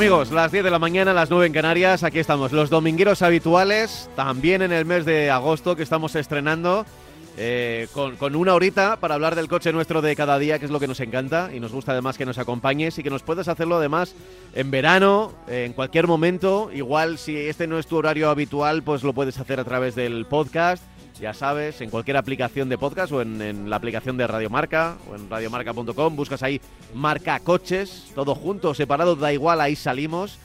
[0.00, 0.30] amigos?
[0.30, 4.62] Las 10 de la mañana, las 9 en Canarias, aquí estamos, los domingueros habituales, también
[4.62, 6.86] en el mes de agosto que estamos estrenando,
[7.36, 10.70] eh, con, con una horita para hablar del coche nuestro de cada día, que es
[10.70, 13.46] lo que nos encanta, y nos gusta además que nos acompañes y que nos puedes
[13.46, 14.14] hacerlo además
[14.54, 19.12] en verano, en cualquier momento, igual si este no es tu horario habitual, pues lo
[19.12, 20.82] puedes hacer a través del podcast.
[21.20, 25.16] Ya sabes, en cualquier aplicación de podcast o en, en la aplicación de Radiomarca o
[25.16, 26.60] en radiomarca.com, buscas ahí
[26.94, 30.38] Marca Coches, todo junto, separado, da igual, ahí salimos.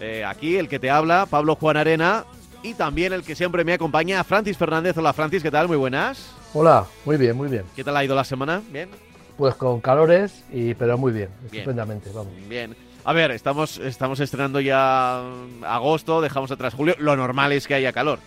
[0.00, 2.24] Eh, aquí el que te habla, Pablo Juan Arena,
[2.62, 4.96] y también el que siempre me acompaña, Francis Fernández.
[4.96, 5.68] Hola Francis, ¿qué tal?
[5.68, 6.32] Muy buenas.
[6.54, 7.64] Hola, muy bien, muy bien.
[7.76, 8.62] ¿Qué tal ha ido la semana?
[8.70, 8.88] ¿Bien?
[9.36, 11.56] Pues con calores, y, pero muy bien, Bien.
[11.62, 12.32] estupendamente, vamos.
[12.48, 12.74] Bien.
[13.04, 15.22] A ver, estamos, estamos estrenando ya
[15.66, 16.94] agosto, dejamos atrás julio.
[16.98, 18.18] Lo normal es que haya calor.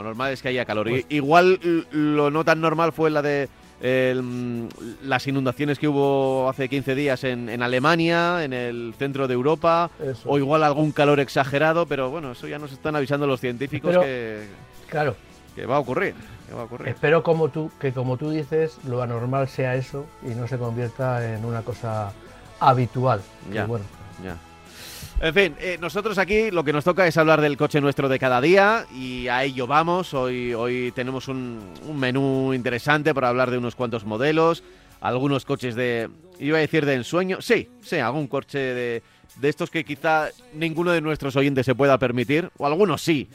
[0.00, 0.88] Lo normal es que haya calor.
[0.88, 1.60] Pues- Igual
[1.92, 3.48] lo no tan normal fue la de
[3.82, 4.68] el,
[5.04, 9.90] las inundaciones que hubo hace 15 días en, en Alemania, en el centro de Europa,
[10.02, 10.28] Eso.
[10.28, 14.02] o igual algún calor exagerado, pero bueno, eso ya nos están avisando los científicos Pero-
[14.02, 14.46] que,
[14.88, 15.16] Claro,
[15.54, 16.14] que va a ocurrir.
[16.48, 16.88] que va a ocurrir.
[16.88, 21.34] espero como tú, que como tú dices, lo anormal sea eso y no se convierta
[21.34, 22.12] en una cosa
[22.58, 23.20] habitual.
[23.48, 23.66] que Ya.
[23.66, 23.84] bueno,
[24.24, 24.36] Ya.
[25.20, 28.18] En fin, eh, nosotros aquí lo que nos toca es hablar del coche nuestro de
[28.18, 30.14] cada día y a ello vamos.
[30.14, 34.62] Hoy, hoy tenemos un, un menú interesante para hablar de unos cuantos modelos,
[35.00, 36.08] algunos coches de,
[36.38, 39.02] iba a decir de ensueño, sí, sí, algún coche de,
[39.36, 43.28] de estos que quizá ninguno de nuestros oyentes se pueda permitir, o algunos sí,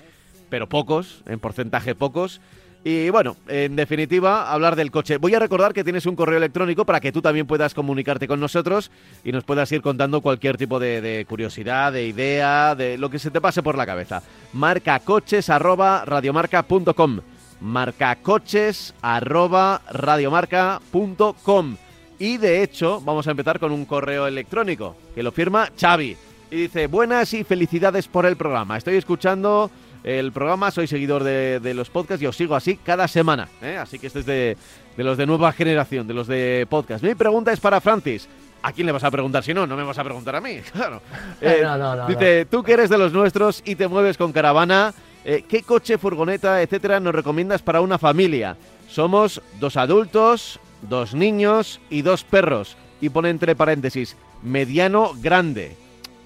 [0.50, 2.42] pero pocos, en porcentaje pocos.
[2.88, 5.18] Y bueno, en definitiva, hablar del coche.
[5.18, 8.40] Voy a recordar que tienes un correo electrónico para que tú también puedas comunicarte con
[8.40, 8.91] nosotros
[9.23, 13.31] y nos puedas ir contando cualquier tipo de, curiosidad, de idea, de lo que se
[13.31, 14.22] te pase por la cabeza.
[14.53, 17.22] Marcacoches arroba radiomarca.com.
[19.01, 21.78] Arroba radiomarca.com.
[22.19, 26.16] Y de hecho, vamos a empezar con un correo electrónico que lo firma Xavi.
[26.51, 28.78] Y dice, buenas y felicidades por el programa.
[28.78, 29.72] Estoy escuchando
[30.06, 33.48] el programa, soy seguidor de, de los podcasts y os sigo así cada semana.
[33.62, 33.76] ¿eh?
[33.78, 34.56] Así que este es de,
[34.96, 37.04] de los de nueva generación, de los de podcast.
[37.04, 38.28] Mi pregunta es para Francis.
[38.62, 39.66] ¿A quién le vas a preguntar si no?
[39.68, 41.02] No me vas a preguntar a mí, claro.
[41.42, 44.32] Eh, No, no, no, dice, tú que eres de los nuestros y te mueves con
[44.32, 44.94] caravana,
[45.24, 48.58] eh, ¿qué coche, furgoneta, etcétera nos recomiendas para una familia?
[48.88, 52.78] Somos dos adultos, dos niños y dos perros.
[53.02, 55.76] Y pone entre paréntesis, mediano grande.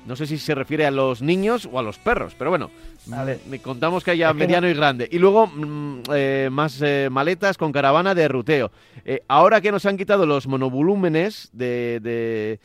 [0.05, 2.71] No sé si se refiere a los niños o a los perros, pero bueno,
[3.05, 3.39] ver.
[3.47, 5.07] me contamos que haya mediano y grande.
[5.11, 8.71] Y luego mm, eh, más eh, maletas con caravana de ruteo.
[9.05, 12.59] Eh, ahora que nos han quitado los monovolúmenes de, de,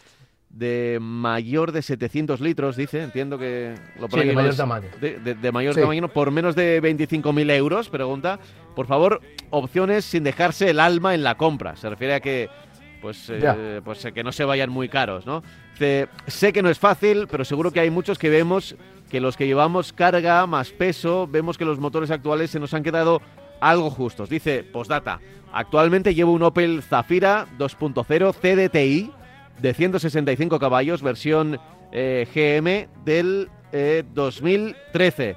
[0.49, 4.89] de mayor de 700 litros, dice, entiendo que lo Sí, de mayor tamaño.
[5.01, 5.81] De, de- de mayor Sí.
[5.81, 8.39] tamaño, por menos de 25.000 euros, pregunta.
[8.75, 9.21] Por favor,
[9.51, 11.77] opciones sin dejarse el alma en la compra.
[11.77, 12.49] Se refiere a que
[13.05, 15.43] pues, eh, pues eh, que no se vayan muy caros, ¿no?
[16.27, 18.77] Sé que no es fácil, pero seguro que hay muchos que vemos
[19.11, 22.83] que los que llevamos carga más peso, vemos que los motores actuales se nos han
[22.83, 23.21] quedado
[23.61, 24.31] algo justos.
[24.31, 25.21] Dice, postdata,
[25.53, 29.13] actualmente llevo un Opel Zafira 2.0 CDTI
[29.61, 31.61] de 165 caballos, versión
[31.93, 35.37] eh, GM del eh, 2013.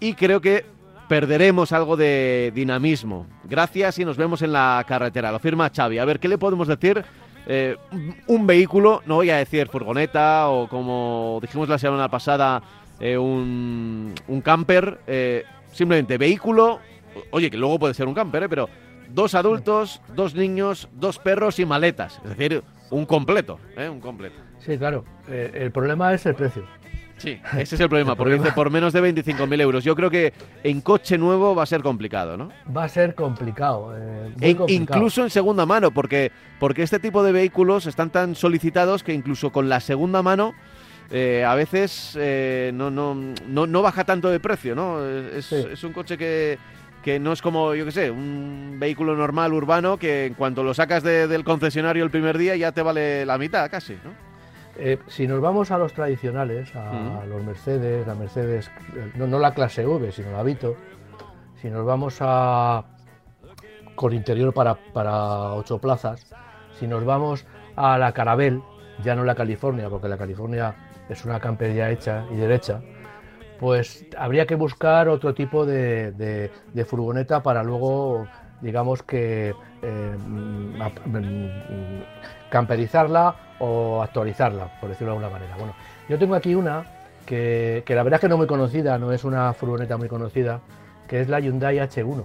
[0.00, 0.64] Y creo que
[1.08, 3.26] perderemos algo de dinamismo.
[3.44, 5.30] Gracias y nos vemos en la carretera.
[5.32, 5.98] Lo firma Xavi.
[5.98, 7.04] A ver, ¿qué le podemos decir?
[7.46, 7.76] Eh,
[8.26, 12.62] un- vehículo, no voy a decir furgoneta o como dijimos la semana pasada,
[13.00, 15.00] eh, un, un camper.
[15.06, 16.78] eh, simplemente vehículo,
[17.32, 18.68] oye, que luego puede ser un camper, pero
[19.08, 22.20] dos adultos, dos niños, dos perros y maletas.
[22.24, 23.58] Es decir, un completo,
[23.90, 24.36] un completo.
[24.60, 25.04] Sí, claro.
[25.28, 26.64] el problema es el precio.
[27.16, 29.84] Sí, ese es el problema, El porque problema- dice por menos de 25.000 euros.
[29.84, 30.32] Yo creo que
[30.62, 32.50] en coche nuevo va a ser complicado, ¿no?
[32.76, 33.94] Va a ser complicado.
[33.96, 34.66] eh, muy complicado.
[34.98, 39.50] incluso en segunda mano, porque, porque este tipo de vehículos están tan solicitados que incluso
[39.52, 40.54] con la segunda mano
[41.10, 43.14] eh, a veces eh, no, no,
[43.46, 45.04] no, no baja tanto de precio, ¿no?
[45.06, 45.64] Es, Sí.
[45.70, 46.58] es un coche que,
[47.02, 50.72] que no es como, yo qué sé, un vehículo normal urbano que en cuanto lo
[50.74, 54.33] sacas de- del concesionario el primer día ya te vale la mitad casi, ¿no?
[54.76, 59.38] Eh, si nos vamos a los tradicionales, a los Mercedes, la Mercedes, eh, no, no
[59.38, 60.76] la clase V, sino la Vito,
[61.60, 62.84] si nos vamos a
[63.94, 66.26] con interior para, para ocho plazas,
[66.78, 68.60] si nos vamos a la Carabel,
[69.02, 70.74] ya no la California, porque la California
[71.08, 72.80] es una camper ya hecha y derecha,
[73.58, 76.50] pues habría que buscar otro tipo de,
[76.86, 78.26] furgoneta para luego,
[78.60, 82.02] digamos que, eh, mm, mm,
[82.54, 85.56] camperizarla o actualizarla, por decirlo de alguna manera.
[85.56, 85.74] Bueno,
[86.08, 86.84] yo tengo aquí una
[87.26, 90.60] que, que la verdad es que no muy conocida, no es una furgoneta muy conocida,
[91.08, 92.24] que es la Hyundai H1.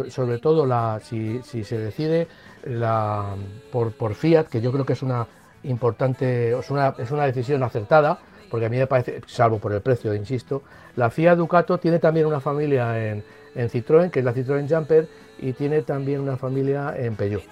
[0.08, 2.29] sobre todo la, si, se decide
[2.65, 3.35] la,
[3.70, 5.26] por, por, Fiat, que yo creo que es una
[5.62, 8.19] importante, es una, es una decisión acertada,
[8.53, 10.63] porque a mí me parece, salvo por el precio, insisto,
[10.95, 15.09] la Fiat Ducato tiene también una familia en, en Citroën, que es la Citroën Jumper,
[15.39, 17.43] y tiene también una familia en Peugeot.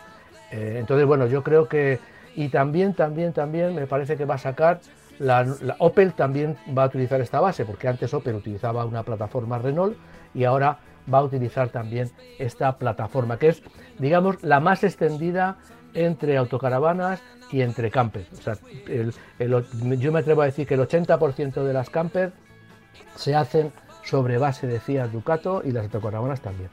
[0.52, 2.00] Eh, entonces, bueno, yo creo que,
[2.36, 4.80] y también, también, también me parece que va a sacar,
[5.18, 5.46] la,
[5.78, 9.96] Opel también va a utilizar esta base, porque antes Opel utilizaba una plataforma Renault
[10.34, 10.80] y ahora
[11.10, 13.62] va a utilizar también esta plataforma, que es,
[13.98, 15.56] digamos, la más extendida
[15.94, 18.26] entre autocaravanas y entre campers.
[18.32, 18.56] O sea,
[19.98, 22.32] yo me atrevo a decir que el 80% de las campers
[23.16, 23.72] se hacen
[24.04, 26.70] sobre base de Fiat Ducato y las autocaravanas también.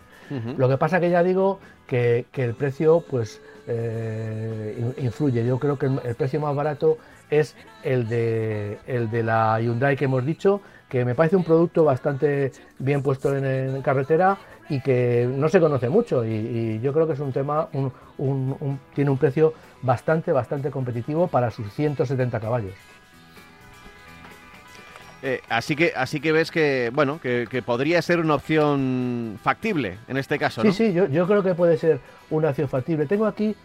[0.58, 5.46] Lo que pasa que ya digo que, el precio pues eh, influye.
[5.46, 6.98] Yo creo que el, precio más barato
[7.30, 11.84] es el de, el de la Hyundai que hemos dicho, que me parece un producto
[11.86, 14.38] bastante bien puesto en, carretera
[14.70, 17.70] y que no se conoce mucho y, yo creo que es un tema,
[18.94, 22.74] tiene un precio bastante, bastante competitivo para sus 170 caballos.
[25.24, 30.18] Eh, así que así que ves que bueno que, podría ser una opción factible en
[30.18, 30.72] este caso, ¿no?
[30.72, 33.08] Sí, sí, yo, creo que puede ser una opción factible.
[33.08, 33.56] Tengo aquí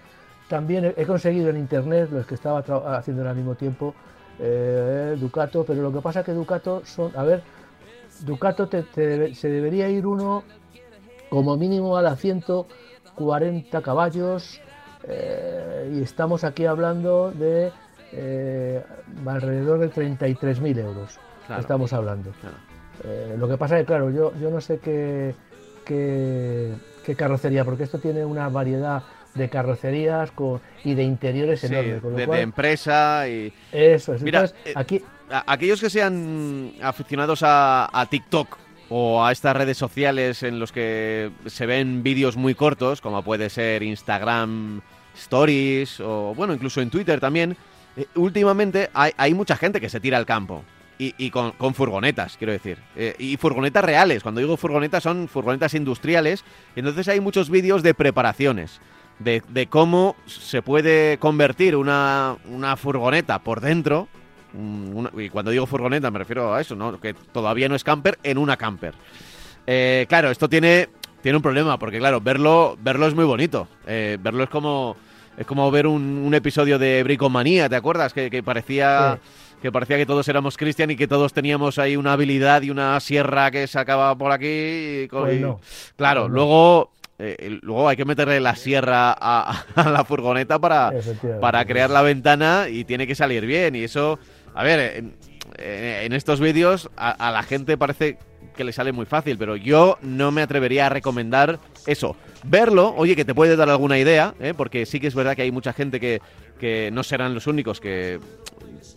[0.49, 2.61] también he, conseguido en internet los que estaba
[2.97, 3.95] haciendo al mismo tiempo
[4.39, 7.43] eh, Ducato, pero lo que pasa es que Ducato son, a ver,
[8.21, 10.45] Ducato se debería ir uno
[11.29, 14.61] como mínimo a la 140 caballos
[15.09, 17.73] eh, y estamos aquí hablando de
[19.25, 21.19] alrededor de 33.000 euros
[21.59, 22.33] estamos hablando.
[23.05, 25.35] Eh, lo que pasa es que, claro, yo, yo no sé qué,
[25.85, 29.03] qué, carrocería, porque esto tiene una variedad
[29.35, 32.03] de carrocerías con, y de interiores enormes.
[32.03, 33.53] de, empresa y...
[33.73, 34.23] Eso es.
[34.23, 35.03] Mira, eh, aquí...
[35.47, 38.59] aquellos que sean aficionados a, TikTok
[38.91, 43.49] o a estas redes sociales en los que se ven vídeos muy cortos, como puede
[43.49, 44.83] ser Instagram
[45.15, 47.57] Stories o, bueno, incluso en Twitter también,
[47.97, 50.65] eh, últimamente hay, mucha gente que se tira al campo
[50.99, 52.79] y, con, furgonetas, quiero decir.
[52.95, 54.23] Eh, y furgonetas reales.
[54.23, 56.45] Cuando digo furgonetas son furgonetas industriales.
[56.77, 58.81] Entonces hay muchos vídeos de preparaciones.
[59.19, 62.37] De, cómo se puede convertir una,
[62.77, 64.09] furgoneta por dentro.
[65.17, 67.01] y cuando digo furgoneta me refiero a eso, ¿no?
[67.01, 68.95] Que todavía no es camper en una camper.
[69.67, 70.89] Eh, claro, esto tiene,
[71.23, 73.69] tiene un problema, porque claro, verlo, verlo es muy bonito.
[73.87, 74.97] Eh, verlo es como,
[75.37, 78.13] es como ver un, episodio de Bricomanía, ¿te acuerdas?
[78.13, 79.19] Que, parecía
[79.63, 82.99] que parecía que todos éramos Cristian y que todos teníamos ahí una habilidad y una
[82.99, 85.07] sierra que sacaba por aquí.
[85.09, 85.45] Pues
[85.97, 90.93] claro, luego eh, luego hay que meterle la sierra a, la furgoneta para,
[91.41, 93.77] para crear la ventana y tiene que salir bien.
[93.77, 94.19] Y eso,
[94.55, 95.05] a ver,
[95.59, 98.19] en, estos vídeos a, la gente parece
[98.53, 102.17] que le sale muy fácil, pero yo no me atrevería a recomendar eso.
[102.45, 104.55] Verlo, oye, que te puede dar alguna idea, ¿eh?
[104.57, 106.21] porque sí que es verdad que hay mucha gente que,
[106.59, 108.21] que no serán los únicos que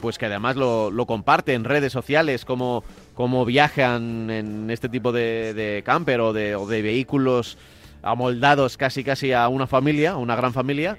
[0.02, 2.84] pues que además lo, lo comparte en redes sociales, como,
[3.14, 7.58] como viajan en este tipo de, camper o de, o de, vehículos
[8.02, 10.98] amoldados casi casi a una familia, a una gran familia.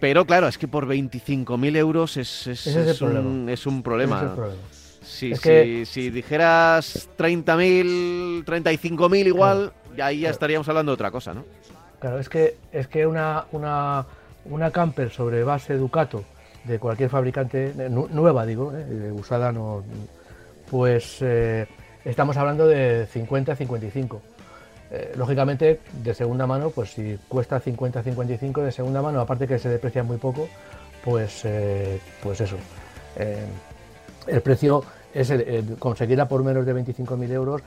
[0.00, 4.34] Pero claro, es que por 25.000 euros es, es, es, un, es, un, problema.
[5.20, 9.70] Si, si, si dijeras 30.000, 35.000 igual,
[10.02, 11.44] ahí ya estaríamos hablando de otra cosa, ¿no?
[11.98, 14.06] Claro, es que, es que una, una,
[14.46, 16.24] una camper sobre base Ducato
[16.64, 19.84] de cualquier fabricante, nueva digo, eh, usada no,
[20.70, 21.66] pues eh,
[22.02, 24.20] estamos hablando de 50-55.
[24.90, 29.68] Eh, lógicamente, de segunda mano, pues si cuesta 50-55 de segunda mano, aparte que se
[29.68, 30.48] deprecia muy poco,
[31.04, 31.44] pues,
[32.22, 32.56] pues eso.
[34.26, 34.82] el precio
[35.14, 35.32] es
[35.78, 37.62] conseguirla por menos de 25.000 euros.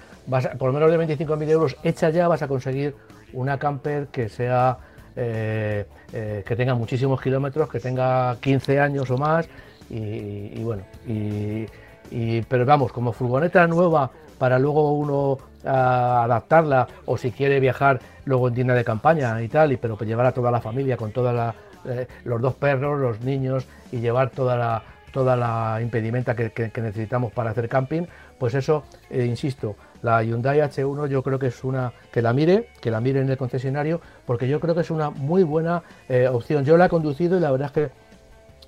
[0.57, 2.95] Por menos de 25.000 euros hecha ya vas a conseguir
[3.33, 4.77] una camper que sea
[5.15, 9.47] eh, eh, que tenga muchísimos kilómetros, que tenga 15 años o más
[9.89, 14.09] y, bueno, y, pero vamos, como furgoneta nueva
[14.39, 19.71] para luego uno adaptarla o si quiere viajar luego en tienda de campaña y tal,
[19.71, 21.53] y, pero llevar a toda la familia con toda
[21.85, 26.51] eh, los dos perros, los niños y llevar toda la, toda la impedimenta que,
[26.81, 28.03] necesitamos para hacer camping,
[28.37, 32.91] pues eso, insisto, la Hyundai H1 yo creo que es una que la mire, que
[32.91, 36.65] la mire en el concesionario, porque yo creo que es una muy buena eh, opción.
[36.65, 37.91] Yo la he conducido y la verdad es que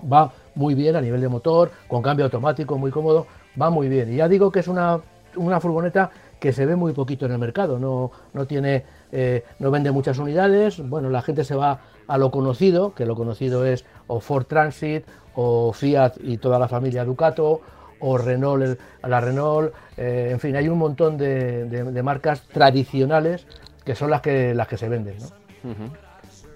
[0.09, 3.27] va muy bien a nivel de motor, con cambio automático, muy cómodo,
[3.59, 4.13] va muy bien.
[4.13, 5.01] Y ya digo que es una,
[5.35, 9.71] una furgoneta que se ve muy poquito en el mercado, no, no tiene, eh, no
[9.71, 13.85] vende muchas unidades, bueno, la gente se va a lo conocido, que lo conocido es
[14.07, 17.62] o Ford Transit o Fiat y toda la familia Ducato
[18.00, 23.47] o Renault, la Renault, eh, en fin, hay un montón de, marcas tradicionales
[23.83, 25.17] que son las que, las que se venden.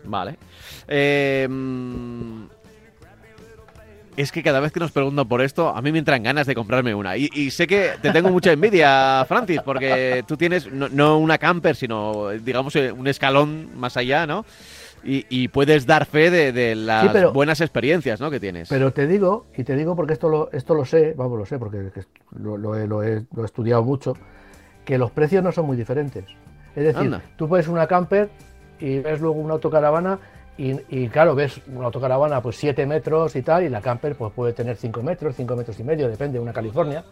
[0.03, 0.37] Vale.
[0.87, 2.47] Em,
[4.17, 6.55] es que cada vez que nos pregunto por esto, a mí me entran ganas de
[6.55, 7.15] comprarme una.
[7.15, 11.75] Y, sé que te tengo mucha envidia, Francis, porque tú tienes no, no, una camper,
[11.75, 14.45] sino, digamos, un escalón más allá, ¿no?
[15.03, 18.29] Y, puedes dar fe de, las buenas experiencias ¿no?
[18.29, 18.69] que tienes.
[18.69, 21.57] Pero te digo, y te digo porque esto lo, esto lo sé, vamos, lo sé
[21.57, 21.91] porque
[22.31, 24.13] lo, he, estudiado mucho,
[24.85, 26.25] que los precios no son muy diferentes.
[26.75, 28.29] Es decir, tú puedes una camper
[28.79, 30.19] y ves luego una autocaravana
[30.57, 34.51] y, claro, ves una autocaravana pues 7 metros y tal, y la camper pues puede
[34.51, 37.05] tener 5 metros, 5 metros y medio, depende, de una California.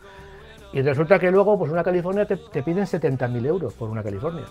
[0.73, 4.43] Y resulta que luego pues una California te, te piden 70.000 euros por una California.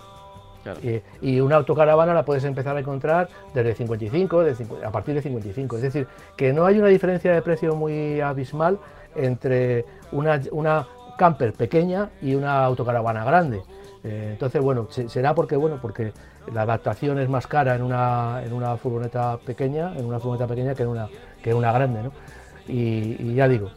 [1.21, 4.45] Y, una autocaravana la puedes empezar a encontrar desde 55,
[4.85, 5.77] a partir de 55.
[5.77, 6.07] Es decir,
[6.37, 8.79] que no hay una diferencia de precio muy abismal
[9.15, 10.87] entre una,
[11.19, 13.63] camper pequeña y una autocaravana grande.
[14.05, 16.13] Eh, entonces, bueno, será porque, bueno, porque
[16.53, 20.75] la adaptación es más cara en una, en una furgoneta pequeña, en una furgoneta pequeña
[20.75, 21.09] que en una,
[21.43, 22.13] que en una grande, ¿no?
[22.69, 23.71] y ya digo,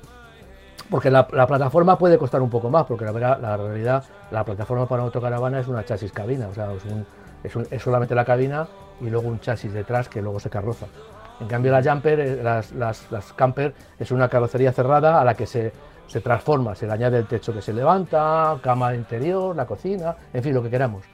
[0.90, 5.02] porque la, plataforma puede costar un poco más, porque la, la realidad, la plataforma para
[5.02, 6.70] una autocaravana es una chasis cabina, o sea,
[7.44, 8.68] es, solamente la cabina
[9.00, 10.88] y luego un chasis detrás que luego se carroza.
[11.40, 15.46] En cambio, la jumper, eh, las, las, camper, es una carrocería cerrada a la que
[15.46, 15.72] se,
[16.08, 20.44] se, transforma, se le añade el techo que se levanta, cama interior, la cocina, en
[20.44, 21.06] fin, lo que queramos.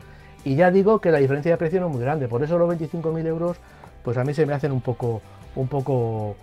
[0.43, 2.69] Y ya digo que la diferencia de precio no es muy grande, por eso los
[2.69, 3.57] 25.000 euros,
[4.03, 5.21] pues a mí se me hacen un poco,
[5.55, 6.35] un poco,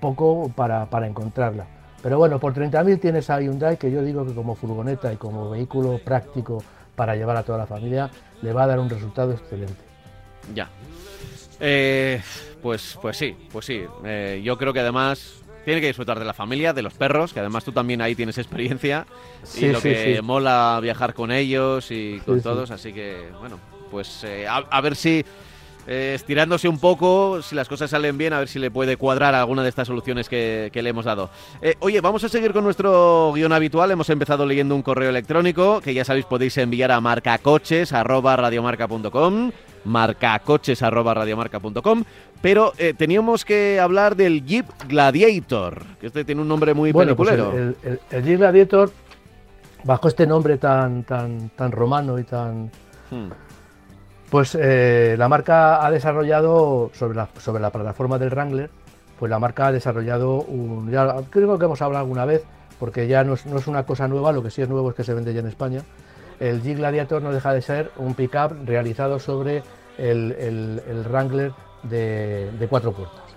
[0.00, 1.66] poco para, para encontrarla.
[2.04, 5.48] Pero bueno, por 30.000 tienes a Hyundai que yo digo que como furgoneta y como
[5.48, 6.62] vehículo práctico
[6.94, 8.10] para llevar a toda la familia
[8.42, 9.72] le va a dar un resultado excelente.
[10.54, 10.68] Ya.
[11.60, 12.20] Eh,
[12.62, 13.84] pues, pues sí, pues sí.
[14.04, 17.40] Eh, yo creo que además tiene que disfrutar de la familia, de los perros, que
[17.40, 19.06] además tú también ahí tienes experiencia
[19.56, 23.58] y lo que mola viajar con ellos y con todos, así que bueno,
[23.90, 25.24] pues eh, a, ver si
[25.86, 29.34] eh, estirándose un poco, si las cosas salen bien, a ver si le puede cuadrar
[29.34, 31.28] alguna de estas soluciones que, le hemos dado.
[31.60, 33.90] Eh, oye, vamos a seguir con nuestro guion habitual.
[33.90, 39.52] Hemos empezado leyendo un correo electrónico que ya sabéis podéis enviar a marcacoches.radiomarca.com
[39.84, 42.04] marcacoches.radiomarca.com
[42.40, 47.16] pero eh, teníamos que hablar del Jeep Gladiator, que este tiene un nombre muy bueno,
[47.16, 47.76] pues el,
[48.10, 48.90] Jeep Gladiator,
[49.82, 52.70] bajo este nombre tan, tan, tan romano y tan...
[53.10, 53.30] Hmm.
[54.34, 58.68] Pues eh, la marca ha desarrollado, sobre la, sobre la plataforma del Wrangler,
[59.16, 60.90] pues la marca ha desarrollado un.
[60.90, 62.42] Ya, creo que hemos hablado alguna vez,
[62.80, 65.14] porque ya no es, una cosa nueva, lo que sí es nuevo es que se
[65.14, 65.82] vende ya en España.
[66.40, 69.62] El Jeep Gladiator no deja de ser un pickup realizado sobre
[69.98, 71.52] el, Wrangler
[71.84, 73.36] de, de, cuatro puertas.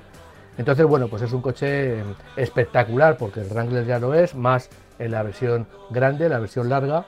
[0.58, 2.02] Entonces, bueno, pues es un coche
[2.36, 7.06] espectacular, porque el Wrangler ya lo es, más en la versión grande, la versión larga.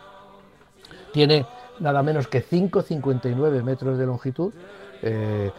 [1.12, 1.44] Tiene
[1.80, 4.54] nada menos que 5,59 metros de longitud.
[5.02, 5.52] Eh,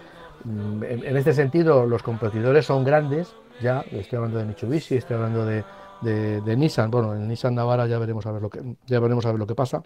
[0.44, 6.56] en, este sentido, los competidores son grandes, ya estoy hablando de Mitsubishi, estoy hablando de,
[6.56, 6.90] Nissan.
[6.90, 9.46] Bueno, en Nissan Navara ya veremos a ver lo que ya veremos a ver lo
[9.46, 9.82] que pasa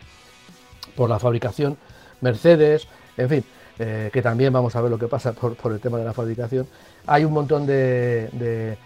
[0.96, 1.76] por la fabricación.
[2.20, 2.86] Mercedes,
[3.16, 3.44] en fin,
[3.78, 6.68] eh, que también vamos a ver lo que pasa por, el tema de la fabricación.
[7.06, 8.78] Hay un montón de,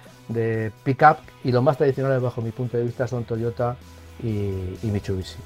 [0.84, 3.76] pick-up y los más tradicionales bajo mi punto de vista son Toyota
[4.22, 5.36] y Mitsubishi.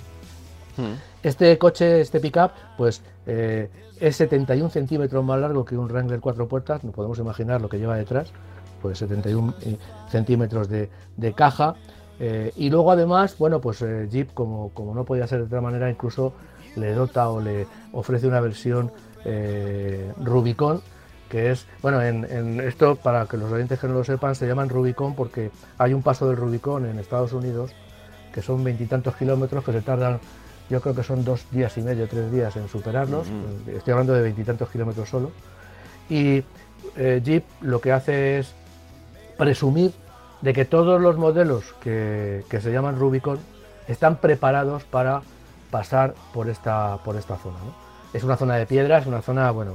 [0.76, 1.11] Mm.
[1.22, 6.48] Este coche, este pickup, pues eh, es 71 centímetros más largo que un Wrangler cuatro
[6.48, 8.32] puertas, no podemos imaginar lo que lleva detrás,
[8.80, 9.76] pues 71 eh,
[10.10, 10.88] centímetros de,
[11.34, 11.76] caja.
[12.18, 16.32] Eh, y luego además, bueno, pues Jeep, como, no podía ser de otra manera, incluso
[16.74, 18.90] le dota o le ofrece una versión
[20.20, 20.82] Rubicon,
[21.28, 24.68] que es, bueno, en, esto, para que los oyentes que no lo sepan, se llaman
[24.68, 27.70] Rubicon porque hay un paso del Rubicon en Estados Unidos,
[28.34, 30.18] que son veintitantos kilómetros que se tardan,
[30.72, 33.26] yo creo que son dos días y medio, tres días en superarlos,
[33.66, 35.30] estoy hablando de veintitantos kilómetros solo,
[36.08, 36.42] y
[36.96, 38.54] eh, Jeep lo que hace es
[39.36, 39.92] presumir
[40.40, 43.38] de que todos los modelos que, se llaman Rubicon
[43.86, 45.20] están preparados para
[45.70, 47.58] pasar por esta, por esta zona.
[48.14, 49.74] Es una zona de piedra, es una zona, bueno,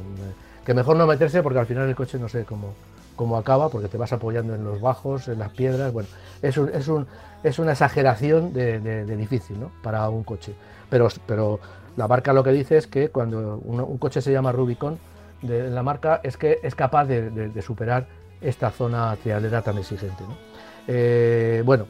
[0.65, 2.73] que mejor no meterse porque al final el coche no sé cómo,
[3.17, 6.07] cómo acaba, porque te vas apoyando en los bajos, en las piedras, bueno,
[6.41, 7.05] es, un, es, un,
[7.43, 9.71] es una exageración de, difícil ¿no?
[9.83, 10.53] para un coche.
[10.89, 11.59] Pero,
[11.97, 14.97] la marca lo que dice es que cuando un, coche se llama Rubicon,
[15.41, 18.07] de, la marca es que es capaz de, superar
[18.39, 20.23] esta zona trialera tan exigente.
[20.87, 21.87] Eh, bueno,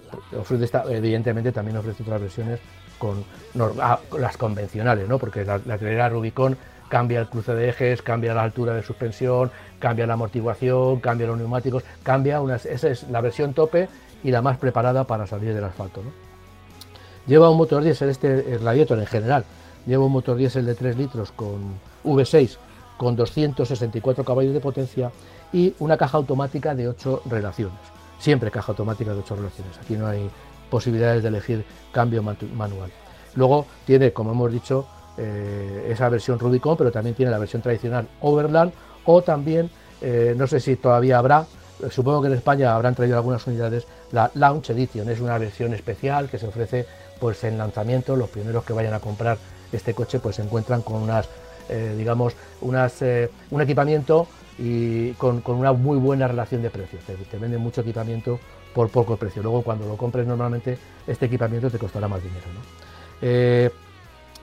[0.89, 2.60] evidentemente también ofrece otras versiones
[2.98, 3.24] con
[3.79, 5.19] ah, las convencionales, ¿no?
[5.19, 6.57] porque la, la Rubicon
[6.88, 11.38] cambia el cruce de ejes, cambia la altura de suspensión, cambia la amortiguación, cambia los
[11.38, 13.89] neumáticos, cambia unas, esa es la versión tope
[14.24, 16.01] y la más preparada para salir del asfalto.
[17.27, 19.46] Lleva un motor diésel, este Gladiator en general,
[19.86, 22.57] lleva un motor diésel de 3 litros con V6
[22.98, 25.12] con 264 caballos de potencia
[25.53, 27.79] y una caja automática de 8 relaciones.
[28.19, 29.78] Siempre caja automática de 8 relaciones.
[29.78, 30.30] Aquí no hay
[30.69, 32.91] posibilidades de elegir cambio manual.
[33.36, 38.08] Luego tiene, como hemos dicho, eh, esa versión Rubicon, pero también tiene la versión tradicional
[38.21, 38.71] Overland
[39.06, 39.69] o también,
[40.01, 41.45] eh, no sé si todavía habrá,
[41.81, 45.73] eh, supongo que en España habrán traído algunas unidades, la Launch Edition, es una versión
[45.73, 46.86] especial que se ofrece
[47.19, 49.38] pues en lanzamiento, los primeros que vayan a comprar
[49.71, 51.27] este coche pues se encuentran con unas,
[51.97, 53.01] digamos, unas,
[53.49, 58.39] un equipamiento y con, una muy buena relación de precios, te, te venden mucho equipamiento
[58.73, 63.71] por poco precio, luego cuando lo compres normalmente este equipamiento te costará más dinero.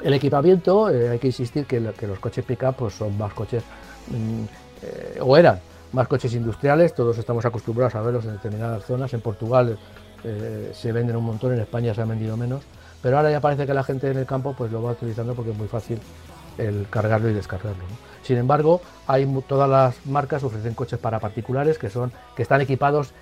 [0.02, 3.62] El equipamiento, eh, hay que insistir que, los coches pick-up pues, son más coches,
[4.08, 4.44] mm,
[4.84, 5.60] eh, o eran
[5.92, 9.14] más coches industriales, todos estamos acostumbrados a verlos en determinadas zonas.
[9.14, 9.78] En Portugal
[10.24, 12.62] eh, se venden un montón, en España se han vendido menos,
[13.00, 15.52] pero ahora ya parece que la gente en el campo pues, lo va utilizando porque
[15.52, 16.00] es muy fácil
[16.58, 17.84] el cargarlo y descargarlo.
[18.22, 23.12] Sin embargo, hay todas las marcas ofrecen coches para particulares que, son, que están equipados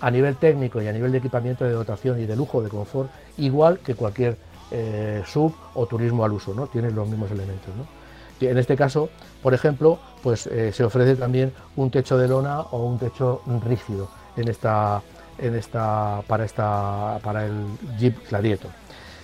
[0.00, 3.10] a nivel técnico y a nivel de equipamiento de dotación y de lujo, de confort,
[3.36, 4.36] igual que cualquier
[4.70, 6.66] eh, sub o turismo al uso, ¿no?
[6.66, 7.72] Tienen los mismos elementos.
[8.40, 9.08] En este caso,
[9.42, 14.08] por ejemplo, pues eh, se ofrece también un techo de lona o un techo rígido
[14.36, 15.02] en esta,
[15.38, 17.66] en esta, para, esta, para el
[17.98, 18.70] Jeep Gladiator.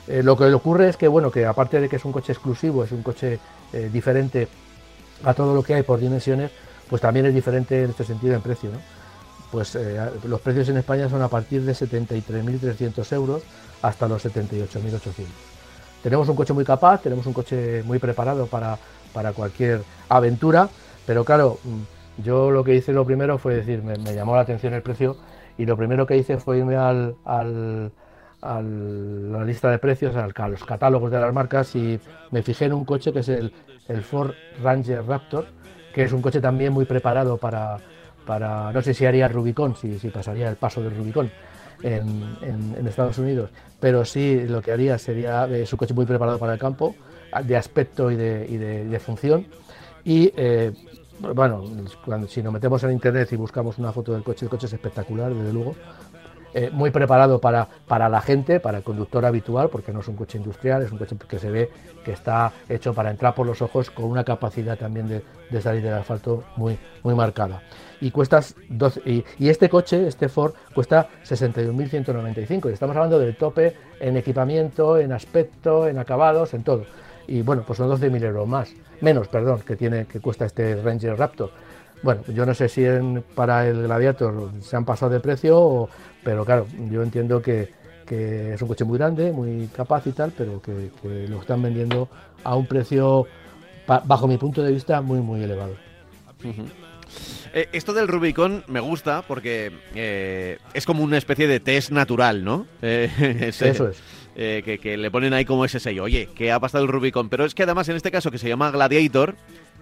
[0.06, 2.32] Eh, lo que le ocurre es que, bueno, que aparte de que es un coche
[2.32, 3.38] exclusivo, es un coche
[3.92, 4.46] diferente
[5.24, 6.52] a todo lo que hay por dimensiones,
[6.88, 8.70] pues también es diferente en este sentido en precio.
[9.50, 9.76] Pues
[10.24, 13.42] los precios en España son a partir de 73.300 euros
[13.82, 15.26] hasta los 78.800.
[16.04, 18.78] Tenemos un coche muy capaz, tenemos un coche muy preparado para,
[19.14, 20.68] para cualquier aventura,
[21.06, 24.74] pero claro, mm, yo lo que hice lo primero fue decir, me, llamó la atención
[24.74, 25.16] el precio
[25.58, 27.92] y lo primero que hice fue irme al, al,
[28.40, 31.98] a la lista de precios, a los catálogos de las marcas y
[32.30, 33.52] me fijé en un coche que es el,
[34.02, 35.46] Ford Ranger Raptor,
[35.92, 37.78] que es un coche también muy preparado para,
[38.26, 41.30] para no sé si haría Rubicon, si, si pasaría el paso del Rubicon,
[41.82, 46.54] en, Estados Unidos, pero sí lo que haría sería eh, su coche muy preparado para
[46.54, 46.94] el campo,
[47.42, 49.46] de aspecto y de, función.
[50.04, 50.72] Y eh,
[51.34, 51.64] bueno,
[52.28, 55.32] si nos metemos en internet y buscamos una foto del coche, el coche es espectacular,
[55.32, 55.74] desde luego.
[56.56, 60.14] Eh, muy preparado para, para la gente, para el conductor habitual, porque no es un
[60.14, 61.68] coche industrial, es un coche que se ve
[62.04, 65.82] que está hecho para entrar por los ojos con una capacidad también de, de salir
[65.82, 67.60] del asfalto muy, muy marcada
[68.04, 68.54] y cuestas
[69.06, 75.12] y, este coche, este Ford, cuesta 61.195 y estamos hablando del tope en equipamiento, en
[75.12, 76.84] aspecto, en acabados, en todo.
[77.26, 81.18] Y bueno, pues son 12.000 euros más, menos, perdón, que tiene que cuesta este Ranger
[81.18, 81.50] Raptor.
[82.02, 82.84] Bueno, yo no sé si
[83.34, 85.88] para el Gladiator se han pasado de precio,
[86.22, 87.72] pero claro, yo entiendo que,
[88.06, 90.90] es un coche muy grande, muy capaz y tal, pero que,
[91.28, 92.08] lo están vendiendo
[92.42, 93.26] a un precio,
[93.86, 95.74] bajo mi punto de vista, muy, muy elevado.
[97.54, 102.44] Eh, esto del Rubicon me gusta porque eh, es como una especie de test natural,
[102.44, 102.66] ¿no?
[102.82, 103.08] Eh,
[103.48, 104.02] Eso es.
[104.34, 106.04] Que, le ponen ahí como ese sello.
[106.04, 107.28] Oye, ¿qué ha pasado el Rubicon?
[107.28, 109.36] Pero es que además en este caso que se llama Gladiator,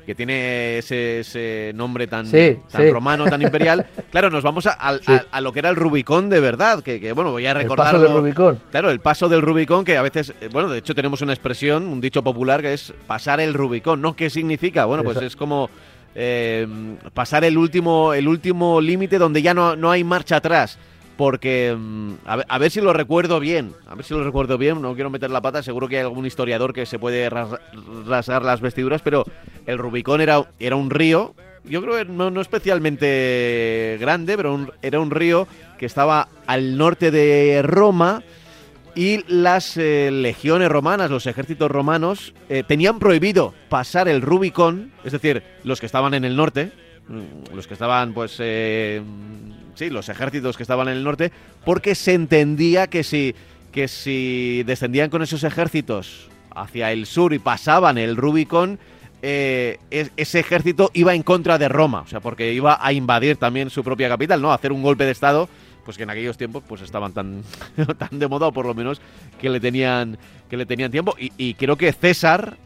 [0.04, 3.86] que tiene ese, nombre tan, tan romano, tan imperial.
[4.10, 7.46] claro, nos vamos a, a, lo que era el Rubicón de verdad, que, bueno, voy
[7.46, 7.88] a recordar.
[7.88, 8.60] El paso del Rubicón.
[8.70, 11.86] Claro, el paso del Rubicón, que a veces, eh, bueno, de hecho tenemos una expresión,
[11.86, 14.16] un dicho popular que es pasar el Rubicón, ¿no?
[14.16, 14.84] ¿Qué significa?
[14.84, 15.70] Bueno, pues es como
[16.14, 16.66] eh,
[17.14, 20.78] pasar el último el último límite donde ya no, no hay marcha atrás
[21.16, 24.94] porque mm, a ver, si lo recuerdo bien, a ver si lo recuerdo bien, no
[24.94, 29.02] quiero meter la pata, seguro que hay algún historiador que se puede rasgar las vestiduras,
[29.02, 29.24] pero
[29.66, 35.10] el Rubicón era, era un río, yo creo que no, especialmente grande, pero era un
[35.10, 35.46] río
[35.78, 38.22] que estaba al norte de Roma
[38.94, 45.12] y las eh, legiones romanas, los ejércitos romanos, eh, tenían prohibido pasar el Rubicón, es
[45.12, 46.72] decir, los que estaban en el norte,
[47.54, 48.36] los que estaban pues...
[48.38, 49.02] Eh,
[49.74, 51.32] sí, los ejércitos que estaban en el norte,
[51.64, 53.34] porque se entendía que si,
[53.72, 58.78] que si descendían con esos ejércitos hacia el sur y pasaban el Rubicón,
[59.22, 63.70] eh, ese ejército iba en contra de Roma, o sea, porque iba a invadir también
[63.70, 64.50] su propia capital, ¿no?
[64.50, 65.48] A hacer un golpe de estado,
[65.84, 67.42] pues que en aquellos tiempos pues estaban tan,
[67.98, 69.00] tan de moda, o por lo menos
[69.40, 70.18] que le tenían,
[70.50, 71.14] que le tenían tiempo.
[71.18, 72.56] Y, y creo que César,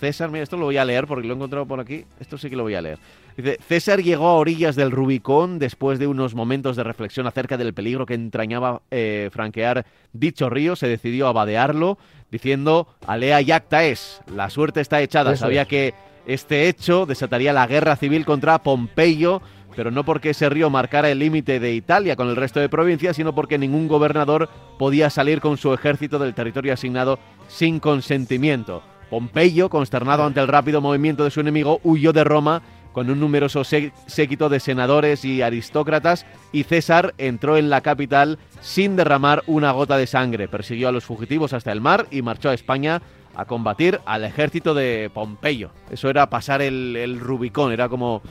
[0.00, 2.48] César, mira, esto lo voy a leer porque lo he encontrado por aquí, esto sí
[2.48, 2.98] que lo voy a leer.
[3.36, 7.74] Dice, César llegó a orillas del Rubicón después de unos momentos de reflexión acerca del
[7.74, 10.76] peligro que entrañaba eh, franquear dicho río.
[10.76, 11.98] Se decidió a vadearlo,
[12.30, 15.36] diciendo, alea yacta es, la suerte está echada.
[15.36, 15.94] Sabía que
[16.26, 19.42] este hecho desataría la guerra civil contra Pompeyo,
[19.74, 23.16] pero no porque ese río marcara el límite de Italia con el resto de provincias,
[23.16, 27.18] sino porque ningún gobernador podía salir con su ejército del territorio asignado
[27.48, 28.82] sin consentimiento.
[29.10, 32.62] Pompeyo, consternado ante el rápido movimiento de su enemigo, huyó de Roma
[32.94, 38.96] con un numeroso séquito de senadores y aristócratas, y César entró en la capital sin
[38.96, 40.48] derramar una gota de sangre.
[40.48, 43.02] Persiguió a los fugitivos hasta el mar y marchó a España
[43.34, 45.70] a combatir al ejército de Pompeyo.
[45.90, 48.22] Eso era pasar el, Rubicón, era como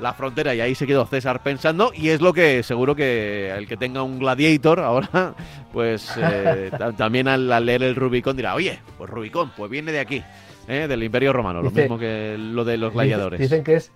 [0.00, 3.66] la frontera y ahí se quedó César pensando y es lo que seguro que el
[3.66, 5.34] que tenga un gladiator ahora,
[5.72, 10.22] pues eh, también al, leer el Rubicón dirá, oye, pues Rubicón, pues viene de aquí,
[10.68, 10.86] ¿eh?
[10.88, 13.40] del Imperio Romano, lo mismo que lo de los gladiadores.
[13.40, 13.92] Dicen que es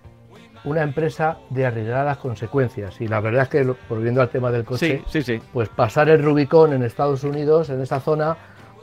[0.65, 2.99] una empresa de arriesgadas consecuencias.
[2.99, 6.23] Y la verdad es que, volviendo al tema del coche, sí, sí, pues pasar el
[6.23, 8.35] Rubicón en Estados Unidos, en esa zona,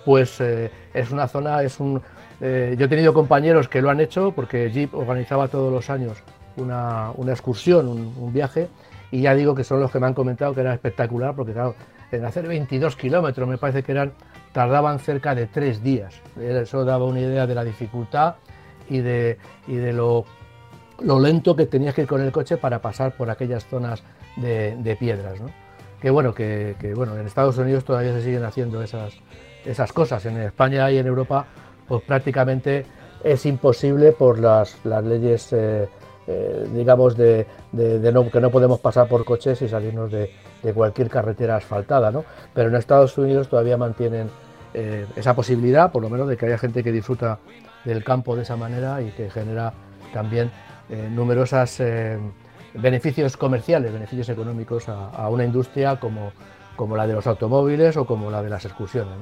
[0.04, 2.00] pues eh, es una zona, es un...
[2.40, 6.22] Eh, yo he tenido compañeros que lo han hecho porque Jeep organizaba todos los años
[6.56, 8.68] una, excursión, un, viaje,
[9.10, 11.74] y ya digo que son los que me han comentado que era espectacular porque, claro,
[12.10, 14.12] en hacer 22 kilómetros me parece que eran,
[14.52, 16.20] tardaban cerca de tres días.
[16.40, 18.36] Eso daba una idea de la dificultad
[18.88, 20.24] y de, y de lo
[21.04, 24.02] lo lento que tenías que ir con el coche para pasar por aquellas zonas
[24.36, 25.40] de, piedras.
[25.40, 25.50] ¿no?
[26.00, 29.12] Que bueno, que, bueno, en Estados Unidos todavía se siguen haciendo esas,
[29.64, 30.24] esas cosas.
[30.26, 31.46] En España y en Europa,
[31.86, 32.86] pues prácticamente
[33.22, 35.88] es imposible por las, las leyes, eh,
[36.26, 40.30] eh, digamos, de, no, que no podemos pasar por coches y salirnos de,
[40.74, 42.10] cualquier carretera asfaltada.
[42.10, 42.24] ¿no?
[42.54, 44.30] Pero en Estados Unidos todavía mantienen
[44.74, 47.38] eh, esa posibilidad, por lo menos, de que haya gente que disfruta
[47.84, 49.72] del campo de esa manera y que genera
[50.12, 50.50] también
[50.92, 52.18] eh, numerosos eh,
[52.74, 56.32] beneficios comerciales, beneficios económicos a, una industria como,
[56.76, 59.14] como, la de los automóviles o como la de las excursiones.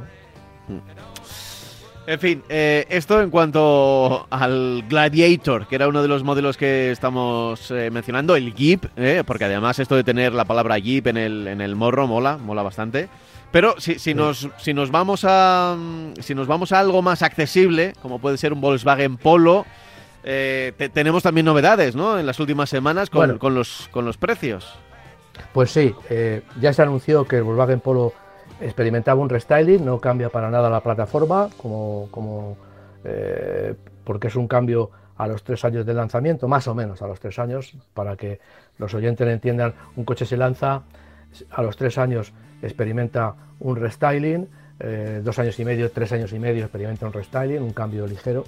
[2.09, 6.91] En fin, eh, esto en cuanto al Gladiator, que era uno de los modelos que
[6.91, 8.87] estamos mencionando, el Jeep,
[9.25, 12.65] porque además esto de tener la palabra Jeep en el, en el morro mola, mola
[12.65, 13.09] bastante.
[13.53, 15.77] Pero si, si, nos, si, nos vamos a,
[16.21, 19.67] si nos vamos a algo más accesible, como puede ser un Volkswagen Polo,
[20.23, 22.19] eh, tenemos también novedades, ¿no?
[22.19, 24.75] En las últimas semanas con, con, los, con los precios.
[25.53, 28.13] Pues sí, eh, ya se anunció que el Volkswagen Polo
[28.61, 32.57] experimentaba un restyling, no cambia para nada la plataforma, como, como
[33.05, 37.07] eh, porque es un cambio a los tres años de lanzamiento, más o menos a
[37.07, 38.41] los tres años, para que
[38.79, 40.83] los oyentes entiendan, un coche se lanza,
[41.51, 44.49] a los tres años experimenta un restyling,
[45.23, 48.45] dos años y medio, tres años y medio experimenta un restyling, un cambio ligero,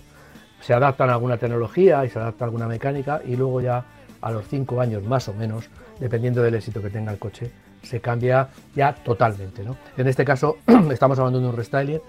[0.62, 3.84] se adaptan a alguna tecnología y se adapta a alguna mecánica y luego ya
[4.20, 7.50] a los cinco años más o menos, dependiendo del éxito que tenga el coche,
[7.82, 9.64] se cambia ya totalmente.
[9.96, 10.58] En este caso
[10.92, 12.00] estamos hablando de un restyling,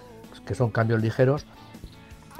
[0.46, 1.46] que son cambios ligeros.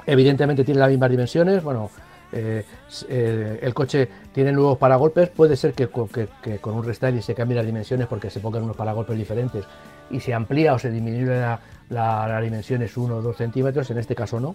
[0.06, 1.90] Evidentemente tiene las mismas dimensiones, bueno,
[2.32, 2.64] eh,
[3.08, 7.66] eh, el coche tiene nuevos paragolpes, puede ser que, con un restyling se cambien las
[7.66, 9.64] dimensiones porque se pongan unos paragolpes diferentes
[10.10, 14.14] y se amplía o se disminuye la, la dimensiones 1 o 2 centímetros, en este
[14.14, 14.54] caso no.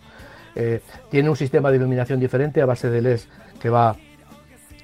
[0.55, 3.27] Eh, tiene un sistema de iluminación diferente a base de LEDs
[3.59, 3.95] que va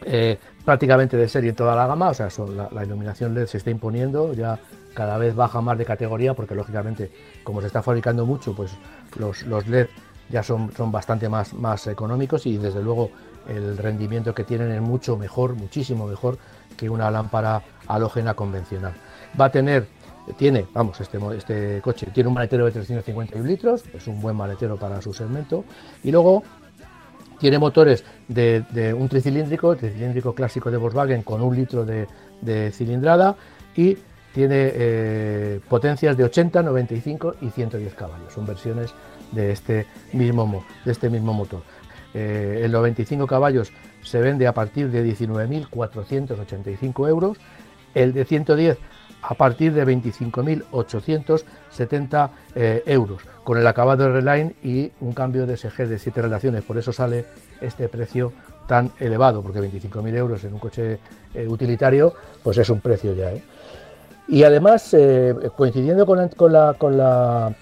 [0.04, 2.28] eh, prácticamente de serie en toda la gama, o sea,
[2.72, 4.60] la, iluminación LED se está imponiendo, ya
[4.94, 7.12] cada vez baja más de categoría porque lógicamente
[7.44, 8.72] como se está fabricando mucho, pues
[9.18, 9.88] los, los LED
[10.30, 13.12] ya son, son bastante más, más económicos y desde luego
[13.48, 16.38] el rendimiento que tienen es mucho mejor, muchísimo mejor
[16.76, 18.94] que una lámpara halógena convencional.
[19.40, 19.88] Va a tener,
[20.38, 24.78] tiene, vamos, este, este coche tiene un maletero de 351 litros, es un buen maletero
[24.78, 25.64] para su segmento,
[26.04, 26.44] y luego
[27.40, 32.08] tiene motores de, un tricilíndrico, tricilíndrico clásico de Volkswagen con un litro de,
[32.72, 33.36] cilindrada
[33.76, 33.98] y
[34.34, 38.34] tiene eh, potencias de 80, 95 y 110 caballos.
[38.34, 38.94] Son versiones
[39.32, 41.62] de este mismo, de este mismo motor.
[42.14, 47.38] Eh, el 95 caballos se vende a partir de 19.485 euros,
[47.94, 48.78] el de 110
[49.28, 55.58] a partir de 25.870 eh, euros, con el acabado de Reline y un cambio de
[55.58, 56.64] SG de 7 relaciones.
[56.64, 57.26] Por eso sale
[57.60, 58.32] este precio
[58.68, 61.00] tan elevado, porque 25.000 euros en un coche
[61.34, 63.32] eh, utilitario, pues es un precio ya.
[63.32, 63.42] ¿eh?
[64.28, 64.96] Y además,
[65.56, 66.18] coincidiendo con,
[66.52, 67.54] la, con la,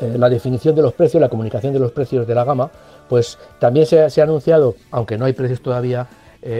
[0.00, 2.70] la, definición de los precios, la comunicación de los precios de la gama,
[3.10, 6.06] pues también se, se ha anunciado, aunque no hay precios todavía,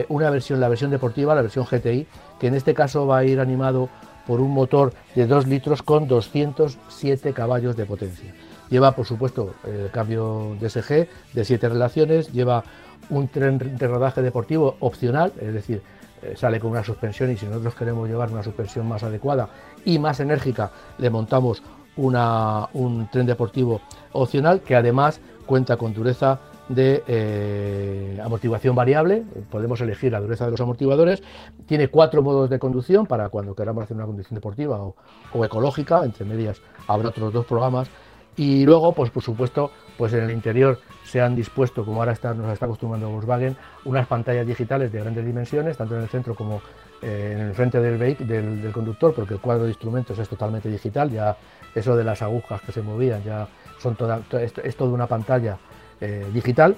[0.09, 2.05] una versión, la versión deportiva, la versión GTI,
[2.39, 3.89] que en este caso va a ir animado
[4.27, 8.35] por un motor de 2 litros con 207 caballos de potencia.
[8.69, 12.63] Lleva, por supuesto, el cambio DSG de 7 relaciones, lleva
[13.09, 15.81] un tren de rodaje deportivo opcional, es decir,
[16.21, 19.49] eh, sale con una suspensión y si nosotros queremos llevar una suspensión más adecuada
[19.85, 21.63] y más enérgica, le montamos
[21.95, 30.11] un tren deportivo opcional que además cuenta con dureza de eh, amortiguación variable, podemos elegir
[30.11, 31.23] la dureza de los amortiguadores,
[31.65, 36.25] tiene cuatro modos de conducción para cuando queramos hacer una conducción deportiva o, ecológica, entre
[36.25, 37.89] medias habrá otros dos programas,
[38.35, 42.33] y luego, pues por supuesto, pues en el interior se han dispuesto, como ahora está,
[42.33, 46.61] nos está acostumbrando Volkswagen, unas pantallas digitales de grandes dimensiones, tanto en el centro como
[47.01, 50.69] eh, en el frente del, del, del conductor, porque el cuadro de instrumentos es totalmente
[50.69, 51.35] digital, ya
[51.73, 53.47] eso de las agujas que se movían, ya
[53.79, 54.21] son toda,
[54.63, 55.57] es toda una pantalla
[56.01, 56.75] eh, digital.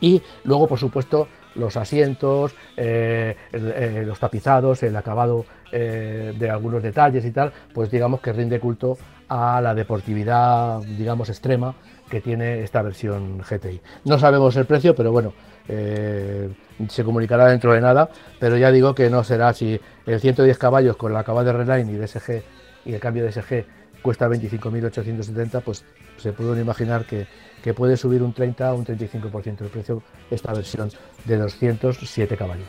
[0.00, 7.24] Y luego, por supuesto, los asientos, eh, eh, los tapizados, el acabado de algunos detalles
[7.24, 11.74] y tal, pues digamos que rinde culto a la deportividad, digamos, extrema
[12.10, 13.80] que tiene esta versión GTI.
[14.04, 15.32] No sabemos el precio, pero bueno,
[15.66, 20.96] se comunicará dentro de nada, pero ya digo que no será si el 110 caballos
[20.96, 22.42] con el acabado de Reline y DSG
[22.84, 23.64] y el cambio de SG
[24.02, 25.84] cuesta 25.870, pues
[26.18, 27.26] se pueden imaginar que
[27.62, 30.90] que puede subir un 30 o un 35% el precio esta versión
[31.24, 32.66] de 207 caballos.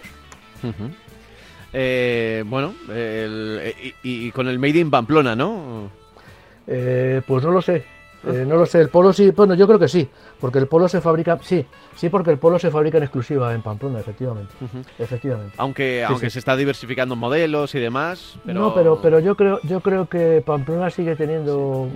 [1.74, 2.74] Eh, bueno,
[4.04, 5.90] y, con el Made in Pamplona, ¿no?
[6.68, 7.84] Eh, pues no lo sé.
[8.26, 10.08] Eh, no lo sé, el polo sí, bueno, yo creo que sí,
[10.40, 13.62] porque el polo se fabrica, sí, sí, porque el polo se fabrica en exclusiva en
[13.62, 14.54] Pamplona, efectivamente,
[14.98, 15.54] efectivamente.
[15.58, 18.40] Aunque, aunque se está diversificando modelos y demás.
[18.46, 21.90] No, pero, pero yo creo, yo creo que Pamplona sigue teniendo,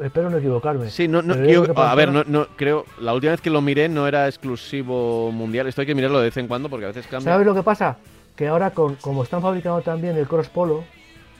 [0.00, 0.88] espero no equivocarme.
[0.88, 1.34] Sí, no, no
[1.76, 5.66] a ver, no, no, creo, la última vez que lo miré no era exclusivo mundial,
[5.66, 7.32] esto hay que mirarlo de vez en cuando porque a veces cambia.
[7.32, 7.98] ¿Sabes lo que pasa?
[8.34, 10.84] Que ahora con, como están fabricando también el cross polo,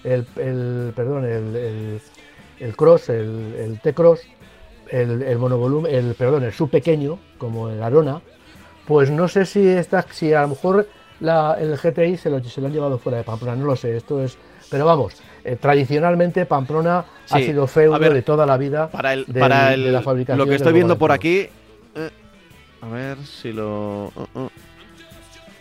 [0.05, 2.01] el, el perdón, el el
[2.77, 4.21] cross, el, T-cross,
[4.91, 8.21] el, el, monovolumen, el, perdón, el sub pequeño, como el Arona,
[8.87, 10.89] pues no sé si está, si a lo mejor
[11.21, 14.23] el GTI se lo, se lo han llevado fuera de Pamplona, no lo sé, esto
[14.23, 14.37] es,
[14.71, 15.15] pero vamos,
[15.45, 19.93] eh, tradicionalmente Pamplona ha sido feudo de toda la vida para el, para el, de
[19.93, 20.39] la fabricación.
[20.39, 21.49] Lo que estoy viendo por aquí,
[21.95, 22.11] eh,
[22.81, 24.51] a ver si lo, uh, uh.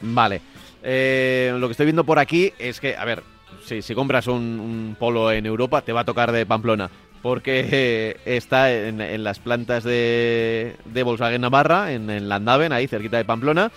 [0.02, 0.42] vale,
[0.84, 3.24] eh, lo que estoy viendo por aquí es que, a ver,
[3.66, 6.90] Sí, si compras un, polo en Europa, te va a tocar de Pamplona.
[7.22, 13.26] Porque está en, las plantas de, de, Volkswagen Navarra, en, en Landaven, ahí cerquita de
[13.26, 13.72] Pamplona.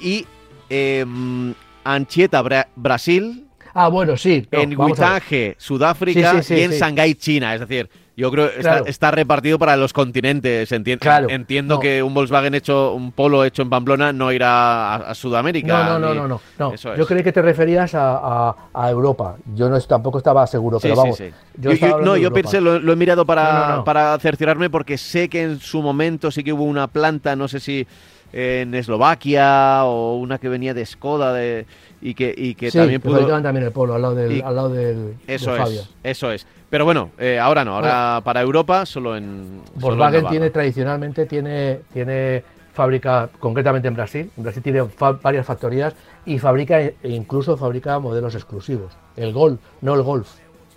[0.00, 0.26] Y
[0.68, 2.42] em, Anchieta,
[2.74, 3.46] Brasil.
[3.74, 4.44] Ah, bueno, sí.
[4.50, 7.54] en Huitange, Sudáfrica y en Shanghái, China.
[7.54, 7.88] Es decir,
[8.20, 10.72] yo creo que está, repartido para los continentes.
[10.72, 15.84] entiendo que un Volkswagen hecho, un polo hecho en Pamplona no irá a, Sudamérica.
[15.84, 16.74] No, no, no, no, no.
[16.96, 18.54] Yo creí que te referías a,
[18.90, 19.36] Europa.
[19.54, 21.22] Yo no tampoco estaba seguro, pero vamos.
[21.56, 21.70] Yo,
[22.02, 26.30] no, yo pensé, lo, he mirado para, para cerciorarme porque sé que en su momento
[26.30, 27.86] sí que hubo una planta, no sé si
[28.32, 31.66] en Eslovaquia o una que venía de Skoda de,
[32.00, 33.26] y que, y que también pudo...
[33.42, 36.46] también el polo al lado del, al lado del eso es, eso es.
[36.70, 39.60] Pero bueno, eh, ahora no, ahora para Europa solo en.
[39.74, 44.30] Volkswagen tiene tradicionalmente tiene, tiene fábrica, concretamente en Brasil.
[44.36, 44.84] En Brasil tiene
[45.20, 48.96] varias factorías y fabrica e incluso fabrica modelos exclusivos.
[49.16, 50.28] El Gol, no el Golf,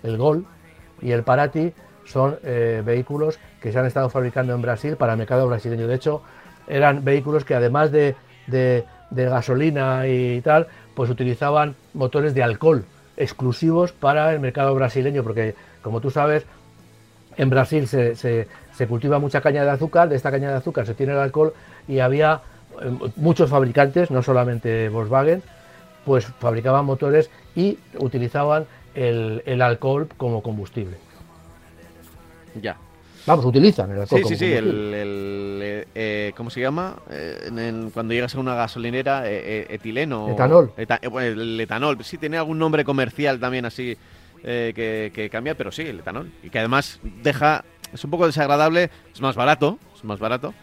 [0.02, 0.44] el Gol
[1.00, 1.72] y el Parati
[2.04, 5.86] son eh, vehículos que se han estado fabricando en Brasil para el mercado brasileño.
[5.86, 6.22] De hecho,
[6.66, 8.16] eran vehículos que además de,
[8.48, 12.84] de gasolina y tal, pues utilizaban motores de alcohol
[13.16, 15.54] exclusivos para el mercado brasileño, porque
[15.84, 16.44] como tú sabes,
[17.36, 18.48] en Brasil se,
[18.88, 21.52] cultiva mucha caña de azúcar, de esta caña de azúcar se tiene el alcohol
[21.86, 22.40] y había
[23.16, 25.42] muchos fabricantes, no solamente Volkswagen,
[26.04, 30.96] pues fabricaban motores y utilizaban el, alcohol como combustible.
[32.60, 32.76] Ya.
[33.26, 34.22] Vamos, utilizan el alcohol.
[34.24, 36.96] Sí, sí, sí, el, eh, ¿cómo se llama?
[37.10, 40.30] Eh, cuando llegas a una gasolinera, eh, etileno.
[40.30, 40.72] Etanol.
[40.76, 43.96] el etanol, sí, tiene algún nombre comercial también así
[44.44, 46.30] que, que, cambia, pero sí, el etanol.
[46.42, 50.54] Y que además deja, es un poco desagradable, es más barato, es más barato,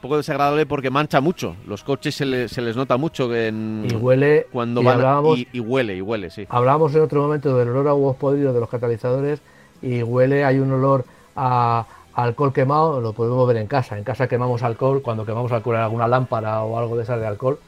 [0.00, 1.56] poco desagradable porque mancha mucho.
[1.66, 6.30] Los coches se, les nota mucho en, y huele cuando van y, huele y huele,
[6.30, 6.46] sí.
[6.48, 9.40] Hablábamos en otro momento del olor a huevos podridos de los catalizadores
[9.82, 11.04] y huele, hay un olor
[11.36, 13.96] a, alcohol quemado, lo podemos ver en casa.
[13.96, 17.26] En casa quemamos alcohol, cuando quemamos alcohol en alguna lámpara o algo de esas de
[17.26, 17.58] alcohol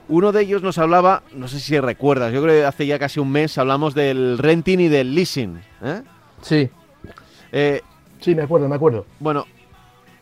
[0.09, 3.20] uno de ellos nos hablaba, no sé si recuerdas, yo creo que hace ya casi
[3.20, 5.61] un mes hablamos del renting y del leasing.
[5.83, 6.03] ¿eh?
[6.42, 6.68] Sí.
[7.53, 7.81] Eh,
[8.20, 9.07] sí, me acuerdo, me acuerdo.
[9.18, 9.47] Bueno,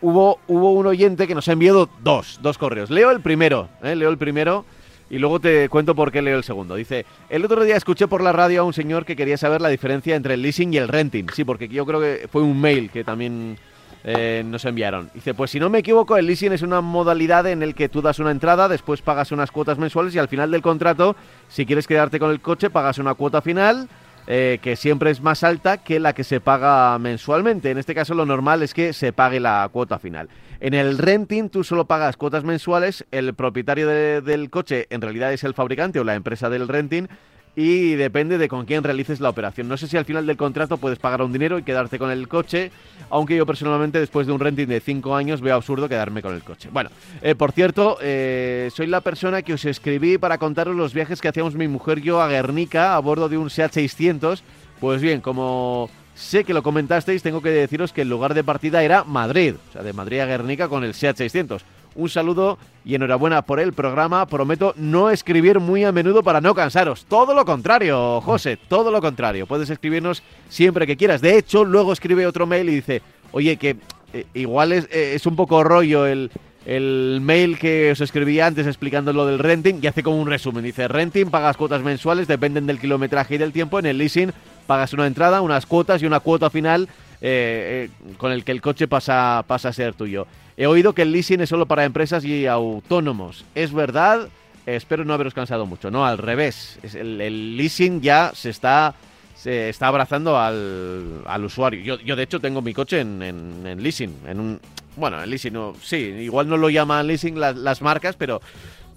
[0.00, 2.90] hubo, hubo un oyente que nos ha enviado dos, dos correos.
[2.90, 4.64] Leo el primero, leo el primero
[5.12, 6.74] y luego te cuento por qué leo el segundo.
[6.74, 9.68] Dice, el otro día escuché por la radio a un señor que quería saber la
[9.68, 11.26] diferencia entre el leasing y el renting.
[11.34, 13.58] Sí, porque yo creo que fue un mail que también
[14.04, 15.10] eh, nos enviaron.
[15.12, 18.00] Dice, pues si no me equivoco, el leasing es una modalidad en el que tú
[18.00, 21.14] das una entrada, después pagas unas cuotas mensuales y al final del contrato,
[21.46, 23.90] si quieres quedarte con el coche, pagas una cuota final.
[24.28, 27.70] Eh, que siempre es más alta que la que se paga mensualmente.
[27.70, 30.28] En este caso lo normal es que se pague la cuota final.
[30.60, 35.42] En el renting tú solo pagas cuotas mensuales, el propietario del coche en realidad es
[35.42, 37.08] el fabricante o la empresa del renting
[37.54, 39.68] y depende de con quién realices la operación.
[39.68, 42.28] No sé si al final del contrato puedes pagar un dinero y quedarte con el
[42.28, 42.70] coche,
[43.10, 46.42] aunque yo personalmente después de un renting de 5 años veo absurdo quedarme con el
[46.42, 46.70] coche.
[46.72, 51.20] Bueno, eh, por cierto, eh, soy la persona que os escribí para contaros los viajes
[51.20, 54.42] que hacíamos mi mujer y yo a Guernica a bordo de un SEAT 600.
[54.80, 58.82] Pues bien, como Sé que lo comentasteis, tengo que deciros que el lugar de partida
[58.82, 61.64] era Madrid, o sea, de Madrid a Guernica con el SEAT 600.
[61.94, 64.26] Un saludo y enhorabuena por el programa.
[64.26, 67.04] Prometo no escribir muy a menudo para no cansaros.
[67.04, 69.46] Todo lo contrario, José, todo lo contrario.
[69.46, 71.20] Puedes escribirnos siempre que quieras.
[71.20, 73.02] De hecho, luego escribe otro mail y dice,
[73.32, 73.76] oye, que
[74.12, 76.30] eh, igual es, eh, es un poco rollo el,
[76.64, 80.64] el mail que os escribí antes explicando lo del renting y hace como un resumen.
[80.64, 83.78] Dice, renting, pagas cuotas mensuales, dependen del kilometraje y del tiempo.
[83.78, 84.32] En el leasing
[84.66, 86.88] pagas una entrada, unas cuotas y una cuota final
[87.20, 90.26] eh, con el que el coche pasa, pasa a ser tuyo.
[90.62, 93.44] He oído que el leasing es solo para empresas y autónomos.
[93.56, 94.28] ¿Es verdad?
[94.64, 95.90] espero no haberos cansado mucho.
[95.90, 96.78] No, al revés.
[96.94, 98.94] el, leasing ya se está
[99.34, 101.96] se está abrazando al, al usuario.
[101.96, 104.60] Yo, de hecho tengo mi coche en, en, leasing, en un
[104.94, 108.40] bueno, en leasing no, sí, igual no lo llaman leasing las marcas, pero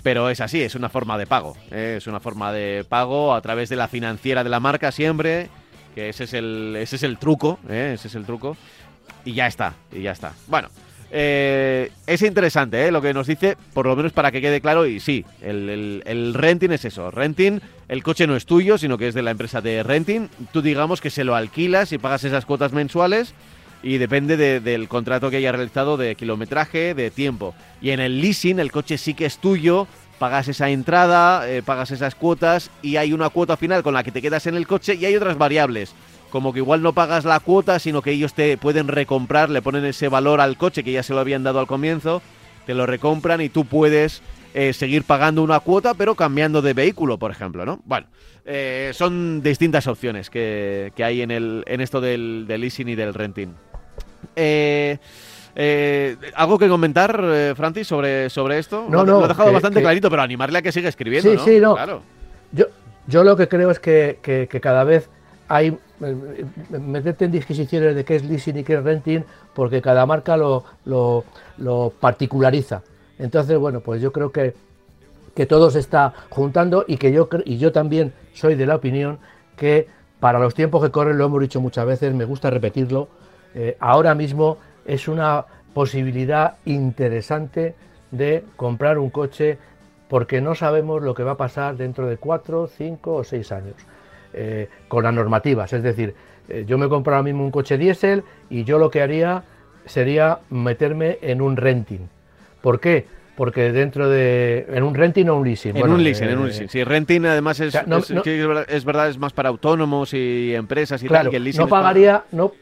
[0.04, 1.58] pero es así, es una forma de pago.
[1.72, 1.96] ¿eh?
[1.98, 5.50] Es una forma de pago a través de la financiera de la marca siempre,
[5.96, 7.94] que ese es el, ese es el truco, ¿eh?
[7.96, 8.56] ese es el truco.
[9.24, 10.34] Y ya está, y ya está.
[10.46, 10.70] Bueno,
[11.18, 15.00] eh, es interesante lo que nos dice, por lo menos para que quede claro, y
[15.00, 17.10] sí, el, el, renting es eso.
[17.10, 20.28] Renting, el coche no es tuyo, sino que es de la empresa de renting.
[20.52, 23.34] Tú digamos que se lo alquilas y pagas esas cuotas mensuales
[23.82, 27.56] y depende del contrato que haya realizado de kilometraje, de tiempo.
[27.82, 29.88] Y en el leasing el coche sí que es tuyo,
[30.20, 34.12] pagas esa entrada, eh, pagas esas cuotas y hay una cuota final con la que
[34.12, 35.94] te quedas en el coche y hay otras variables.
[36.36, 39.86] Como que igual no pagas la cuota, sino que ellos te pueden recomprar, le ponen
[39.86, 42.22] ese valor al coche que ya se lo habían dado al comienzo,
[42.66, 44.22] te lo recompran y tú puedes
[44.54, 47.80] eh, seguir pagando una cuota, pero cambiando de vehículo, por ejemplo, ¿no?
[47.86, 48.08] Bueno,
[48.44, 53.14] eh, son distintas opciones que, hay en, el, en esto del, del leasing y del
[53.14, 53.54] renting.
[54.36, 54.98] Eh,
[55.56, 58.88] eh, ¿Algo que comentar, eh, Francis, sobre, sobre esto?
[58.90, 61.32] No, lo, he dejado bastante clarito, pero animarle a que siga escribiendo.
[61.32, 61.78] Sí, sí, no.
[62.52, 62.66] Yo,
[63.08, 65.10] yo lo que creo es que, cada vez
[65.48, 65.78] hay.
[66.00, 69.24] Meterte en disquisiciones de qué es leasing y qué es renting,
[69.54, 72.82] porque cada marca lo, lo, particulariza.
[73.18, 74.54] Entonces, bueno, pues yo creo que,
[75.34, 79.20] que todo se está juntando y que yo, y yo también soy de la opinión
[79.56, 79.88] que
[80.20, 83.08] para los tiempos que corren, lo hemos dicho muchas veces, me gusta repetirlo,
[83.54, 87.76] eh, ahora mismo es una posibilidad interesante
[88.12, 89.58] de comprar un coche
[90.10, 93.76] porque no sabemos lo que va a pasar dentro de cuatro, cinco o seis años
[94.36, 95.72] eh, con las normativas.
[95.74, 96.14] Es decir,
[96.50, 99.44] eh, yo me compro ahora mismo un coche diésel y yo lo que haría
[99.86, 102.08] sería meterme en un renting.
[102.62, 103.06] ¿Por qué?
[103.36, 104.66] Porque dentro de.
[104.70, 105.76] En un renting o un leasing.
[105.76, 106.70] En un leasing, en un eh, leasing.
[106.70, 111.32] Sí, renting además es, es, verdad, es, más para autónomos y empresas y claro, tal.
[111.32, 112.24] Que el leasing no pagaría.
[112.32, 112.54] No,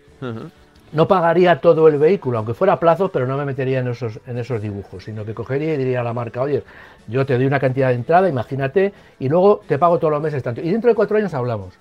[0.93, 4.19] no pagaría todo el vehículo, aunque fuera a plazos, pero no me metería en esos,
[4.27, 6.63] en esos dibujos, sino que cogería y diría a la marca, oye,
[7.07, 10.43] yo te doy una cantidad de entrada, imagínate, y luego te pago todos los meses
[10.43, 10.61] tanto.
[10.61, 11.73] Y dentro de cuatro años hablamos,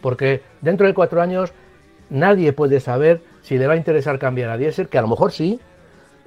[0.00, 1.52] porque dentro de cuatro años
[2.10, 5.30] nadie puede saber si le va a interesar cambiar a diésel, que a lo mejor
[5.30, 5.60] sí,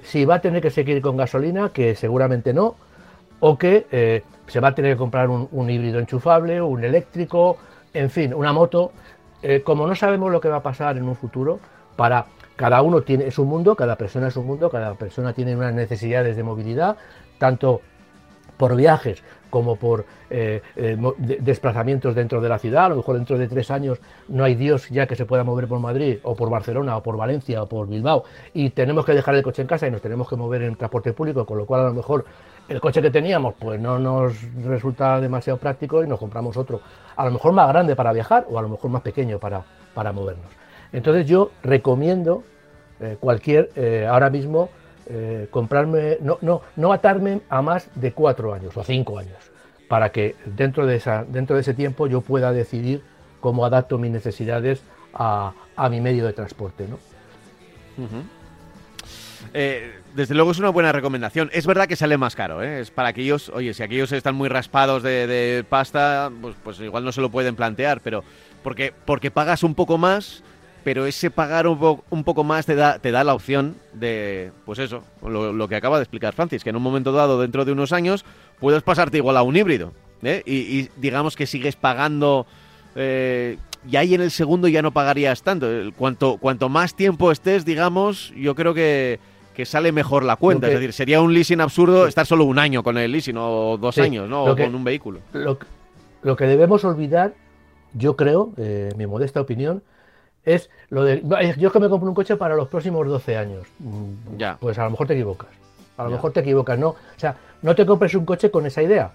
[0.02, 2.74] si va a tener que seguir con gasolina, que seguramente no,
[3.40, 7.58] o que eh, se va a tener que comprar un, híbrido enchufable, un eléctrico,
[7.92, 8.92] en fin, una moto.
[9.42, 11.60] Eh, como no sabemos lo que va a pasar en un futuro,
[12.00, 12.24] para
[12.56, 15.74] cada uno tiene es un mundo, cada persona es un mundo, cada persona tiene unas
[15.74, 16.96] necesidades de movilidad,
[17.36, 17.82] tanto
[18.56, 20.96] por viajes como por eh, eh,
[21.40, 22.86] desplazamientos dentro de la ciudad.
[22.86, 23.98] A lo mejor dentro de tres años
[24.28, 27.18] no hay Dios ya que se pueda mover por Madrid o por Barcelona o por
[27.18, 28.24] Valencia o por Bilbao
[28.54, 31.12] y tenemos que dejar el coche en casa y nos tenemos que mover en transporte
[31.12, 32.24] público, con lo cual a lo mejor
[32.66, 36.80] el coche que teníamos pues no nos resulta demasiado práctico y nos compramos otro,
[37.14, 40.12] a lo mejor más grande para viajar o a lo mejor más pequeño para, para
[40.12, 40.60] movernos.
[40.92, 42.42] Entonces yo recomiendo
[43.00, 44.68] eh, cualquier, eh, ahora mismo,
[45.06, 49.38] eh, comprarme, no, no, no atarme a más de cuatro años o cinco años,
[49.88, 53.02] para que dentro de, esa, dentro de ese tiempo yo pueda decidir
[53.40, 54.82] cómo adapto mis necesidades
[55.14, 55.52] a,
[55.90, 56.86] mi medio de transporte.
[56.86, 56.98] ¿no?
[60.14, 61.50] desde luego es una buena recomendación.
[61.52, 65.02] Es verdad que sale más caro, Es para aquellos, oye, si aquellos están muy raspados
[65.02, 68.22] de, pasta, pues, pues, igual no se lo pueden plantear, pero
[68.62, 70.42] porque, porque pagas un poco más
[70.84, 74.78] pero ese pagar un, un poco más te da, te da la opción de, pues
[74.78, 77.92] eso, lo, que acaba de explicar Francis, que en un momento dado, dentro de unos
[77.92, 78.24] años,
[78.58, 79.92] puedes pasarte igual a un híbrido.
[80.22, 80.42] ¿eh?
[80.46, 82.46] Y, digamos que sigues pagando...
[82.96, 83.56] Eh,
[83.88, 85.66] y ahí en el segundo ya no pagarías tanto.
[85.96, 89.18] Cuanto, cuanto más tiempo estés, digamos, yo creo que,
[89.64, 90.68] sale mejor la cuenta.
[90.68, 93.98] es decir, sería un leasing absurdo estar solo un año con el leasing o dos
[93.98, 94.44] años, ¿no?
[94.44, 95.20] O con un vehículo.
[95.34, 95.58] Lo,
[96.22, 97.34] lo, que debemos olvidar,
[97.92, 99.82] yo creo, eh, mi modesta opinión,
[100.44, 101.22] es lo de.
[101.58, 103.66] Yo es que me compro un coche para los próximos 12 años.
[103.78, 104.56] Mm, ya.
[104.60, 105.48] Pues a lo mejor te equivocas.
[105.96, 106.88] A lo mejor te equivocas, ¿no?
[106.88, 109.10] O sea, no te compres un coche con esa idea.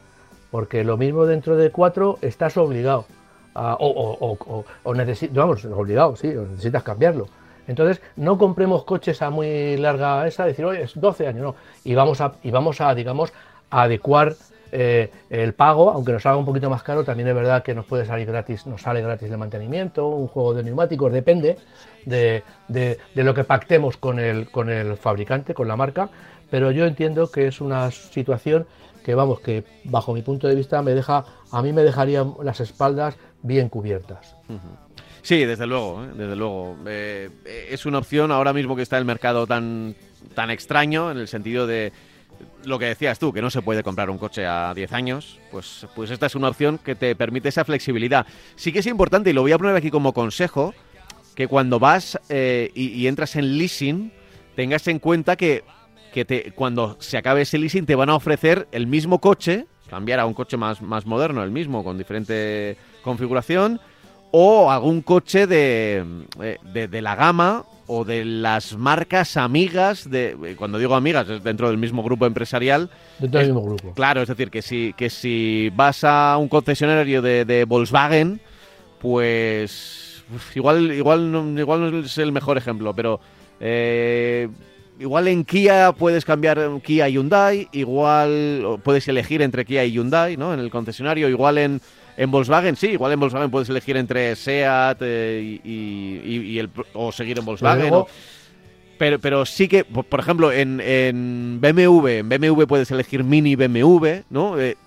[0.51, 3.05] Porque lo mismo dentro de cuatro estás obligado.
[3.55, 4.95] o, o, o,
[5.31, 7.27] vamos, obligado, sí, necesitas cambiarlo.
[7.67, 11.55] Entonces, no compremos coches a muy larga esa, decir, oye, es 12 años, no.
[11.83, 13.33] Y vamos a, y vamos a digamos,
[13.71, 14.35] a adecuar
[14.77, 17.85] eh, el pago, aunque nos salga un poquito más caro, también es verdad que nos
[17.85, 21.57] puede salir gratis, nos sale gratis de mantenimiento, un juego de neumáticos, depende
[22.05, 22.43] de,
[23.15, 26.09] lo que pactemos con el, con el fabricante, con la marca,
[26.49, 28.67] pero yo entiendo que es una situación
[29.05, 32.59] que vamos, que bajo mi punto de vista me deja, a mí me dejaría las
[32.59, 34.35] espaldas bien cubiertas.
[35.21, 36.07] Sí, desde luego, ¿eh?
[36.17, 36.75] desde luego.
[36.85, 37.29] Eh,
[37.69, 39.95] es una opción ahora mismo que está el mercado tan,
[40.33, 41.93] tan extraño en el sentido de
[42.63, 45.85] lo que decías tú, que no se puede comprar un coche a 10 años, pues,
[45.95, 48.25] pues esta es una opción que te permite esa flexibilidad.
[48.55, 50.73] Sí que es importante, y lo voy a poner aquí como consejo,
[51.35, 54.11] que cuando vas eh, y, entras en leasing,
[54.55, 55.63] tengas en cuenta que,
[56.13, 60.19] que te, cuando se acabe ese leasing te van a ofrecer el mismo coche, cambiar
[60.19, 63.79] a un coche más, más moderno, el mismo, con diferente configuración,
[64.37, 66.03] o algún coche de,
[66.41, 71.41] eh, de, de la gama o de las marcas amigas de cuando digo amigas es
[71.41, 72.89] dentro del mismo grupo empresarial.
[73.17, 73.93] Dentro del mismo grupo.
[73.93, 78.41] claro es decir que si que si vas a un concesionario de, Volkswagen
[78.99, 83.21] pues igual igual no, igual no es el mejor ejemplo pero
[83.61, 84.49] eh,
[84.99, 90.35] igual en Kia puedes cambiar Kia y Hyundai igual puedes elegir entre Kia y Hyundai
[90.35, 91.79] no en el concesionario igual en
[92.17, 97.39] en Volkswagen, sí, igual en Volkswagen puedes elegir entre SEAT eh, y, el, o seguir
[97.39, 97.93] en Volkswagen.
[98.97, 104.21] pero, pero sí que, por ejemplo, en, en, BMW, en BMW puedes elegir mini BMW,
[104.29, 104.59] ¿no?
[104.59, 104.77] Eh,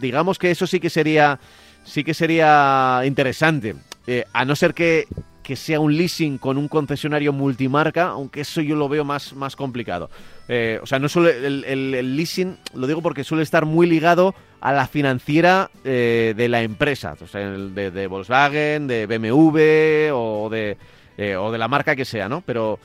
[0.00, 1.40] digamos que eso sí que sería,
[1.84, 3.74] sí que sería interesante.
[4.06, 5.06] Eh, a no ser que,
[5.42, 9.56] que, sea un leasing con un concesionario multimarca, aunque eso yo lo veo más, más
[9.56, 10.10] complicado.
[10.82, 14.86] o sea, no suele, el, leasing, lo digo porque suele estar muy ligado a la
[14.86, 20.76] financiera eh, de la empresa, de, Volkswagen, de BMW o de,
[21.18, 22.42] eh, o de la marca que sea, ¿no?
[22.46, 22.78] Pero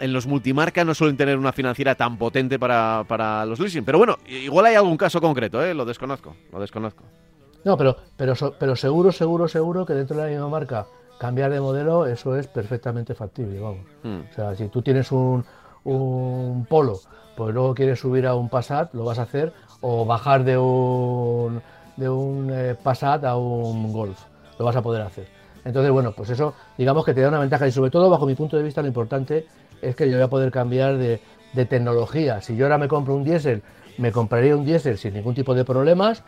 [0.00, 3.84] en los multimarcas no suelen tener una financiera tan potente para, para los leasing.
[3.84, 5.74] Pero bueno, igual hay algún caso concreto, ¿eh?
[5.74, 7.04] Lo desconozco, lo desconozco.
[7.64, 10.86] No, pero, pero, pero seguro, seguro, seguro que dentro de la misma marca
[11.22, 13.86] cambiar de modelo, eso es perfectamente factible, vamos.
[14.02, 14.22] Hmm.
[14.28, 15.44] O sea, si tú tienes un,
[15.84, 16.98] un Polo,
[17.36, 19.52] pues luego quieres subir a un Passat, lo vas a hacer,
[19.82, 21.62] o bajar de un,
[21.96, 24.18] de un eh, Passat a un Golf,
[24.58, 25.28] lo vas a poder hacer.
[25.64, 28.34] Entonces, bueno, pues eso digamos que te da una ventaja y sobre todo bajo mi
[28.34, 29.46] punto de vista lo importante
[29.80, 31.20] es que yo voy a poder cambiar de,
[31.52, 32.40] de tecnología.
[32.40, 33.62] Si yo ahora me compro un diésel,
[33.96, 36.24] me compraría un diésel sin ningún tipo de problemas,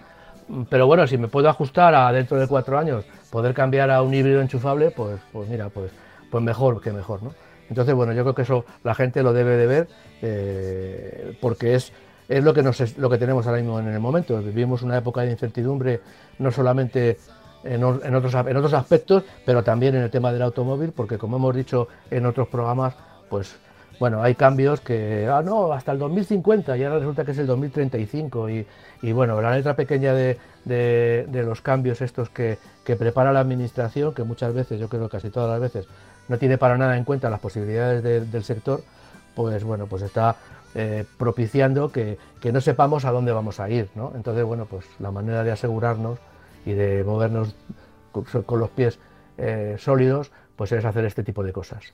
[0.68, 4.12] pero bueno, si me puedo ajustar a dentro de cuatro años, poder cambiar a un
[4.14, 5.90] híbrido enchufable, pues, pues mira, pues,
[6.30, 7.32] pues mejor que mejor, ¿no?
[7.68, 9.88] Entonces, bueno, yo creo que eso la gente lo debe de ver
[10.20, 11.92] eh, porque es,
[12.28, 14.40] es lo que, nos, lo que tenemos ahora mismo en el momento.
[14.42, 16.00] Vivimos una época de incertidumbre,
[16.38, 17.18] no solamente
[17.64, 21.36] en, en, otros, en otros aspectos, pero también en el tema del automóvil, porque como
[21.36, 22.94] hemos dicho en otros programas,
[23.30, 23.56] pues
[23.98, 27.46] bueno, hay cambios que, ah, no, hasta el 2050 y ahora resulta que es el
[27.46, 28.66] 2035 y,
[29.02, 34.14] y bueno, la letra pequeña de, de, los cambios estos que, que, prepara la administración,
[34.14, 35.88] que muchas veces, yo creo casi todas las veces,
[36.28, 38.82] no tiene para nada en cuenta las posibilidades del sector,
[39.34, 40.36] pues bueno, pues está
[40.74, 44.12] eh, propiciando que, que, no sepamos a dónde vamos a ir, ¿no?
[44.14, 46.18] Entonces, bueno, pues la manera de asegurarnos
[46.66, 47.54] y de movernos
[48.12, 48.98] con, los pies
[49.38, 51.92] eh, sólidos, pues es hacer este tipo de cosas.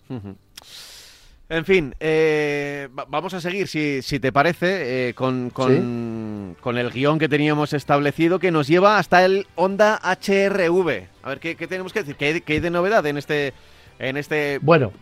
[1.51, 6.93] En fin, eh, vamos a seguir, si, si te parece, eh, con, con, con, el
[6.93, 11.09] guion que teníamos establecido que nos lleva hasta el Honda HRV.
[11.25, 12.15] A ver, ¿qué, qué tenemos que decir?
[12.15, 13.53] ¿Qué hay, ¿Qué hay, de novedad en este,
[13.99, 14.93] en este bueno,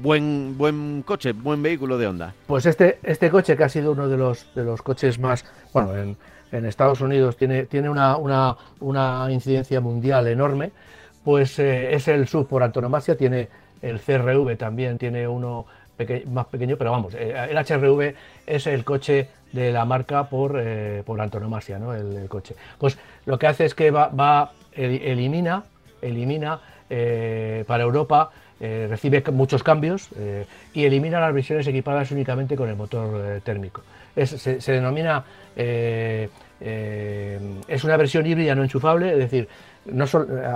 [0.00, 2.34] buen, buen coche, buen vehículo de Honda?
[2.46, 5.44] Pues este, este coche que ha sido uno de los, de los coches más,
[5.74, 6.16] bueno, en,
[6.50, 10.72] en Estados Unidos tiene, tiene una, una, una incidencia mundial enorme,
[11.24, 13.50] pues eh, es el sub por antonomasia, tiene
[13.82, 15.66] el CRV también, tiene uno
[16.26, 18.14] más pequeño, pero vamos, eh, el HRV
[18.46, 21.94] es el coche de la marca por, eh, por antonomasia, ¿no?
[21.94, 22.54] El, coche.
[22.78, 25.64] Pues lo que hace es que va, va elimina,
[26.00, 28.30] elimina eh, para Europa,
[28.60, 30.10] recibe muchos cambios
[30.74, 33.80] y elimina las versiones equipadas únicamente con el motor térmico.
[34.14, 35.24] se, denomina,
[35.56, 36.28] es
[37.84, 39.48] una versión híbrida no enchufable, es decir,
[39.86, 40.04] no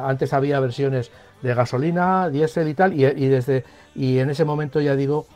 [0.02, 1.10] antes había versiones
[1.44, 3.64] de gasolina, diésel y tal, y, desde,
[3.94, 5.26] y en ese momento ya digo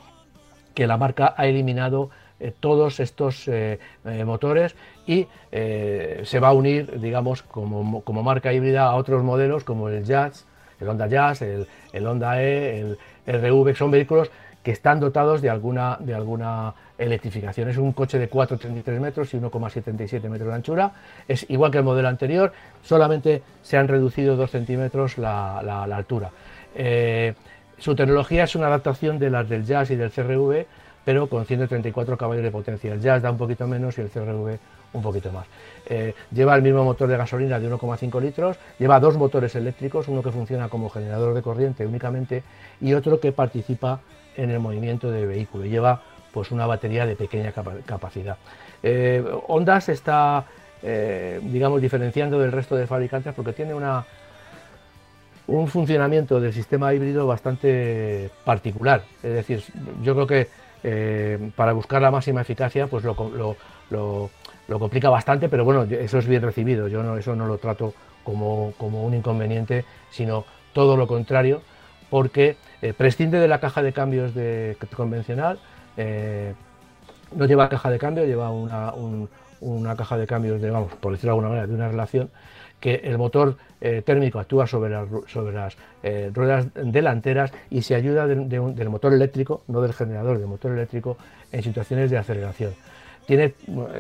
[0.75, 2.09] que la marca ha eliminado
[2.41, 4.75] eh, todos estos eh, eh, motores
[5.07, 10.05] y se va a unir, digamos, como, como, marca híbrida a otros modelos como el
[10.05, 10.47] Jazz,
[10.81, 14.31] el Honda Jazz, el, el Honda E, el, RV, son vehículos
[14.63, 17.69] que están dotados de alguna, de alguna electrificación.
[17.69, 20.93] Es un coche de 4,33 metros y 1,77 metros de anchura.
[21.27, 26.31] Es igual que el modelo anterior, solamente se han reducido 2 centímetros la, la, altura.
[27.79, 30.67] Su tecnología es una adaptación de las del Jazz y del CRV,
[31.05, 32.93] pero con 134 caballos de potencia.
[32.93, 34.59] El Jazz da un poquito menos y el CRV
[34.93, 35.47] un poquito más.
[35.87, 40.23] Eh, lleva el mismo motor de gasolina de 1,5 litros, lleva dos motores eléctricos, uno
[40.23, 42.43] que funciona como generador de corriente únicamente
[42.81, 44.01] y otro que participa
[44.37, 45.65] en el movimiento del vehículo.
[45.65, 48.37] Lleva pues una batería de pequeña capacidad.
[48.83, 50.45] Eh, Honda se está,
[50.83, 54.05] eh, digamos, diferenciando del resto de fabricantes porque tiene una,
[55.49, 59.03] un funcionamiento del sistema híbrido bastante particular.
[59.23, 59.65] Es decir,
[60.03, 60.49] yo creo que
[60.85, 63.17] eh, para buscar la máxima eficacia, pues lo,
[63.91, 64.31] lo,
[64.79, 66.89] complica bastante, pero bueno, eso es bien recibido.
[66.89, 71.63] Yo no, eso no lo trato como, como un inconveniente, sino todo lo contrario,
[72.11, 75.59] porque eh, prescinde de la caja de cambios de, convencional.
[75.99, 76.55] Eh,
[77.35, 78.95] no lleva caja de cambio, lleva una,
[79.61, 82.31] una caja de cambios, de, vamos, por decirlo de alguna manera, de una relación
[82.81, 87.97] que el motor eh, térmico actúa sobre las, sobre las eh, ruedas delanteras y se
[87.97, 91.19] ayuda del motor eléctrico, no del generador, del motor eléctrico,
[91.51, 92.73] en situaciones de aceleración.
[93.27, 93.53] Tiene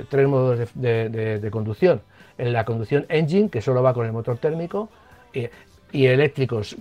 [0.09, 2.01] tres modos de, conducción.
[2.39, 4.89] La conducción engine, que solo va con el motor térmico,
[5.93, 6.77] y eléctricos,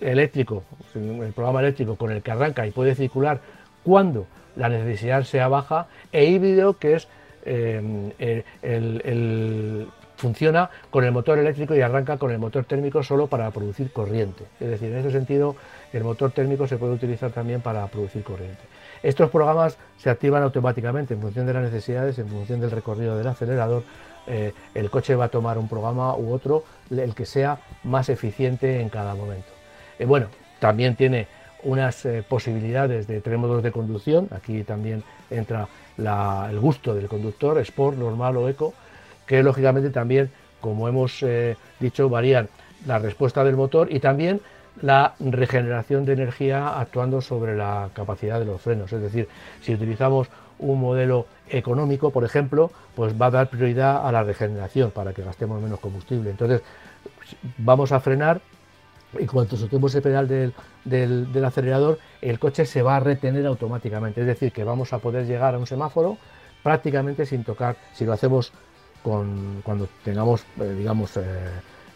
[0.00, 0.64] eléctrico,
[0.94, 3.40] el programa eléctrico con el que arranca y puede circular
[3.86, 4.26] cuando
[4.56, 7.06] la necesidad sea baja, e híbrido, que es
[7.44, 8.44] el,
[10.16, 14.44] funciona con el motor eléctrico y arranca con el motor térmico solo para producir corriente.
[14.58, 15.54] Es decir, en ese sentido,
[15.92, 18.58] el motor térmico se puede utilizar también para producir corriente.
[19.02, 23.28] Estos programas se activan automáticamente en función de las necesidades, en función del recorrido del
[23.28, 23.84] acelerador.
[24.26, 28.80] Eh, el coche va a tomar un programa u otro, el que sea más eficiente
[28.80, 29.52] en cada momento.
[29.98, 30.26] Eh, bueno,
[30.58, 31.28] también tiene
[31.62, 34.28] unas eh, posibilidades de tres modos de conducción.
[34.30, 38.74] Aquí también entra el gusto del conductor, Sport, normal o eco
[39.26, 40.30] que lógicamente también,
[40.60, 42.48] como hemos eh, dicho, varían
[42.86, 44.40] la respuesta del motor y también
[44.80, 48.92] la regeneración de energía actuando sobre la capacidad de los frenos.
[48.92, 49.28] Es decir,
[49.62, 50.28] si utilizamos
[50.58, 55.22] un modelo económico, por ejemplo, pues va a dar prioridad a la regeneración para que
[55.22, 56.30] gastemos menos combustible.
[56.30, 56.62] Entonces,
[57.58, 58.40] vamos a frenar
[59.18, 64.20] y cuando soltemos el pedal del, acelerador, el coche se va a retener automáticamente.
[64.20, 66.18] Es decir, que vamos a poder llegar a un semáforo
[66.62, 68.52] prácticamente sin tocar, si lo hacemos
[69.02, 71.22] cuando tengamos, eh, digamos, eh,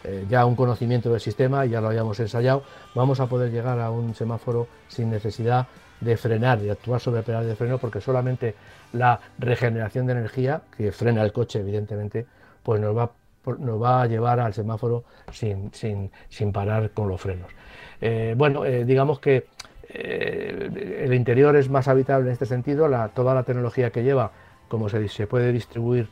[0.03, 2.63] eh, ya un conocimiento del sistema, ya lo hayamos ensayado,
[2.95, 5.67] vamos a poder llegar a un semáforo sin necesidad
[5.99, 8.55] de frenar y actuar sobre el pedal de freno, porque solamente
[8.93, 12.25] la regeneración de energía, que frena el coche, evidentemente,
[12.63, 13.11] pues nos va,
[13.59, 17.51] nos va a llevar al semáforo sin, sin, parar con los frenos.
[17.99, 19.47] Eh, bueno, eh, digamos que
[19.93, 24.31] el interior es más habitable en este sentido, la, toda la tecnología que lleva,
[24.69, 26.07] como se, se puede distribuir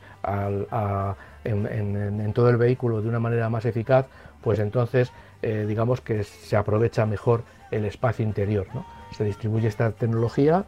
[1.44, 4.06] en, todo el vehículo de una manera más eficaz,
[4.42, 5.12] pues entonces
[5.42, 8.66] eh, digamos que se aprovecha mejor el espacio interior.
[9.12, 10.64] Se distribuye esta tecnología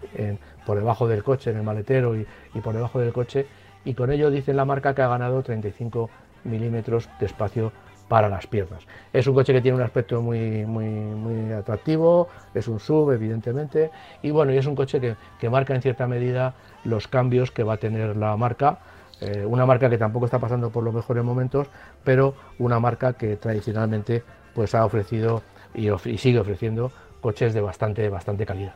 [0.64, 2.26] por debajo del coche, en el maletero y,
[2.62, 3.46] por debajo del coche,
[3.84, 6.08] y con ello dice la marca que ha ganado 35
[6.44, 7.72] milímetros de espacio
[8.08, 8.86] para las piernas.
[9.12, 13.90] Es un coche que tiene un aspecto muy, muy, muy atractivo, es un sub evidentemente,
[14.22, 17.62] y bueno, y es un coche que, que marca en cierta medida los cambios que
[17.62, 18.78] va a tener la marca
[19.22, 21.68] eh, una marca que tampoco está pasando por los mejores momentos,
[22.02, 25.42] pero una marca que tradicionalmente pues ha ofrecido
[25.74, 25.88] y,
[26.18, 26.90] sigue ofreciendo
[27.20, 28.74] coches de bastante, bastante calidad.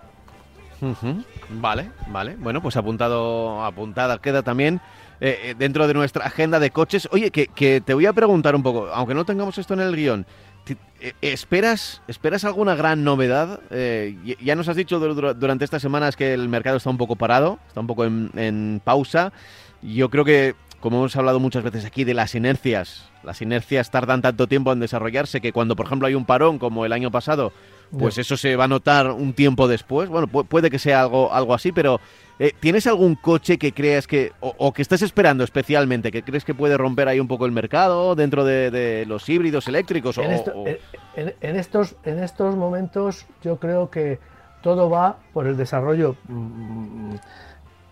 [1.50, 2.36] Vale, vale.
[2.38, 4.80] Bueno, pues apuntado, apuntada queda también
[5.20, 7.08] eh, eh, dentro de nuestra agenda de coches.
[7.12, 10.26] Oye, que, te voy a preguntar un poco, aunque no tengamos esto en el guion,
[11.20, 13.60] ¿esperas, ¿esperas alguna gran novedad?
[14.40, 17.80] ya nos has dicho durante estas semanas que el mercado está un poco parado, está
[17.80, 19.32] un poco en pausa.
[19.82, 24.22] Yo creo que, como hemos hablado muchas veces aquí, de las inercias, las inercias tardan
[24.22, 27.52] tanto tiempo en desarrollarse que cuando, por ejemplo, hay un parón como el año pasado,
[27.90, 30.08] pues eso se va a notar un tiempo después.
[30.08, 32.00] Bueno, puede que sea algo, algo así, pero
[32.38, 36.54] eh, ¿tienes algún coche que creas que, o, que estés esperando especialmente, que crees que
[36.54, 40.18] puede romper ahí un poco el mercado dentro de, los híbridos eléctricos?
[40.18, 44.18] En, estos, en estos momentos yo creo que
[44.62, 47.20] todo va por el desarrollo, mm, mm,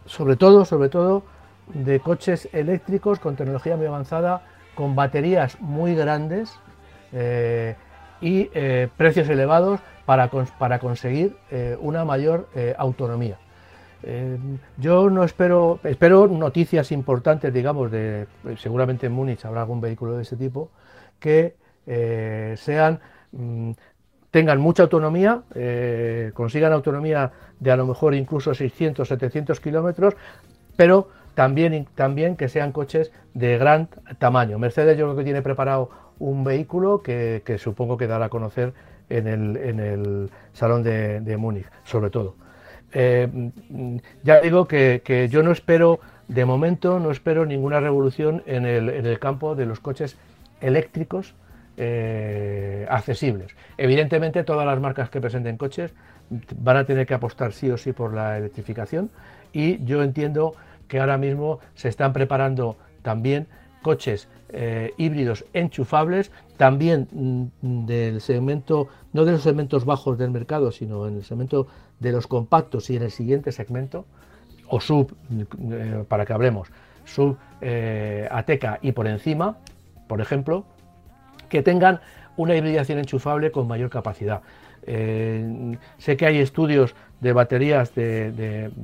[0.07, 1.24] sobre todo, sobre todo,
[1.72, 4.42] de coches eléctricos con tecnología muy avanzada,
[4.74, 6.53] con baterías muy grandes
[7.12, 7.76] eh,
[8.25, 12.49] y eh, precios elevados para, para conseguir eh, una mayor
[12.79, 13.37] autonomía.
[14.79, 20.22] yo no espero, espero noticias importantes, digamos, de seguramente en Múnich habrá algún vehículo de
[20.22, 20.70] ese tipo,
[21.18, 21.55] que
[22.57, 23.01] sean
[23.33, 23.72] mm,
[24.31, 25.43] tengan mucha autonomía,
[26.33, 30.16] consigan autonomía de a lo mejor incluso 600, 700 kilómetros,
[30.77, 34.59] pero también, también que sean coches de gran tamaño.
[34.59, 38.73] Mercedes yo creo que tiene preparado un vehículo que, supongo que dará a conocer
[39.09, 42.37] en el, Salón de, Múnich, sobre todo.
[42.93, 43.29] Eh,
[44.23, 49.55] ya digo que, yo no espero, de momento, no espero ninguna revolución en el, campo
[49.55, 50.17] de los coches
[50.61, 51.35] eléctricos
[51.77, 53.55] eh, accesibles.
[53.77, 55.93] Evidentemente, todas las marcas que presenten coches
[56.57, 59.11] van a tener que apostar sí o sí por la electrificación
[59.53, 60.55] y yo entiendo
[60.89, 63.47] que ahora mismo se están preparando también
[63.83, 70.70] coches eh, híbridos enchufables, también mm, del segmento, no de los segmentos bajos del mercado,
[70.70, 71.66] sino en el segmento
[71.98, 74.07] de los compactos y en el siguiente segmento,
[74.68, 75.12] o sub,
[75.72, 76.68] eh, para que hablemos,
[77.05, 79.59] sub eh, Ateca y por encima,
[80.07, 80.64] por ejemplo,
[81.48, 82.00] que tengan
[82.36, 84.42] una hibridación enchufable con mayor capacidad.
[84.86, 87.92] sé que hay estudios de baterías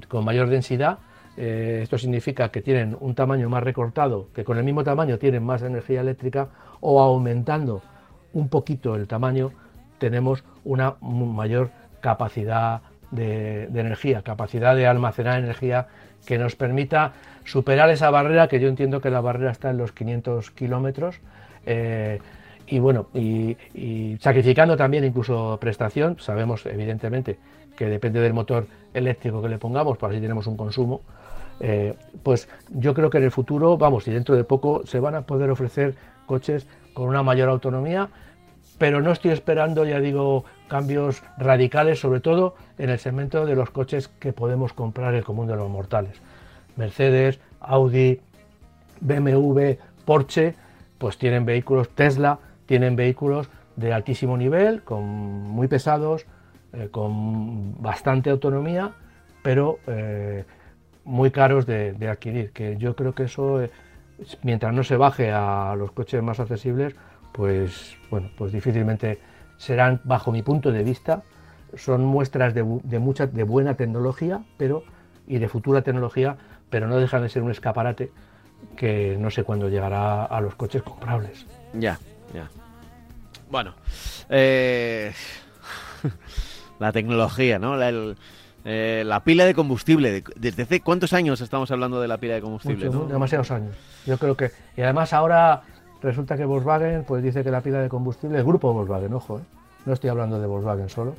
[0.08, 0.98] con mayor densidad,
[1.36, 5.44] eh, esto significa que tienen un tamaño más recortado, que con el mismo tamaño tienen
[5.44, 6.48] más energía eléctrica,
[6.80, 7.82] o aumentando
[8.32, 9.52] un poquito el tamaño,
[9.98, 11.70] tenemos una mayor
[12.00, 15.88] capacidad de, energía, capacidad de almacenar energía
[16.26, 17.12] que nos permita
[17.44, 21.20] superar esa barrera, que yo entiendo que la barrera está en los 500 kilómetros.
[21.66, 22.20] Eh,
[22.66, 23.56] y bueno, y,
[24.20, 27.38] sacrificando también incluso prestación, sabemos evidentemente
[27.76, 31.00] que depende del motor eléctrico que le pongamos, por así tenemos un consumo,
[31.60, 35.14] eh, pues yo creo que en el futuro, vamos, y dentro de poco se van
[35.14, 35.94] a poder ofrecer
[36.26, 38.08] coches con una mayor autonomía,
[38.78, 43.70] pero no estoy esperando, ya digo, cambios radicales, sobre todo en el segmento de los
[43.70, 46.22] coches que podemos comprar el común de los mortales.
[46.76, 48.20] Mercedes, Audi,
[49.00, 49.72] BMW,
[50.06, 50.54] Porsche,
[50.96, 56.24] pues tienen vehículos, Tesla, tienen vehículos de altísimo nivel, con muy pesados,
[56.72, 58.92] eh, con bastante autonomía,
[59.42, 60.44] pero eh,
[61.04, 63.70] muy caros de, adquirir, que yo creo que eso, eh,
[64.42, 66.94] mientras no se baje a los coches más accesibles,
[67.32, 69.18] pues bueno, pues difícilmente
[69.56, 71.22] serán, bajo mi punto de vista,
[71.76, 74.84] son muestras de, mucha, de buena tecnología, pero
[75.26, 76.36] y de futura tecnología,
[76.70, 78.10] pero no dejan de ser un escaparate
[78.76, 81.46] que no sé cuándo llegará a los coches comprables.
[81.72, 81.98] Ya,
[82.34, 82.48] ya.
[83.50, 83.74] Bueno,
[84.28, 85.12] eh,
[86.80, 87.76] la tecnología, ¿no?
[87.76, 88.16] La, el-
[88.64, 90.22] eh, la pila de combustible.
[90.36, 92.86] ¿Desde hace cuántos años estamos hablando de la pila de combustible?
[92.86, 93.06] Mucho, no?
[93.06, 93.74] demasiados años.
[94.04, 94.50] Yo creo que.
[94.76, 95.62] Y además ahora
[96.02, 99.42] resulta que Volkswagen pues dice que la pila de combustible, el grupo Volkswagen, ojo, ¿eh?
[99.86, 101.14] no estoy hablando de Volkswagen solo.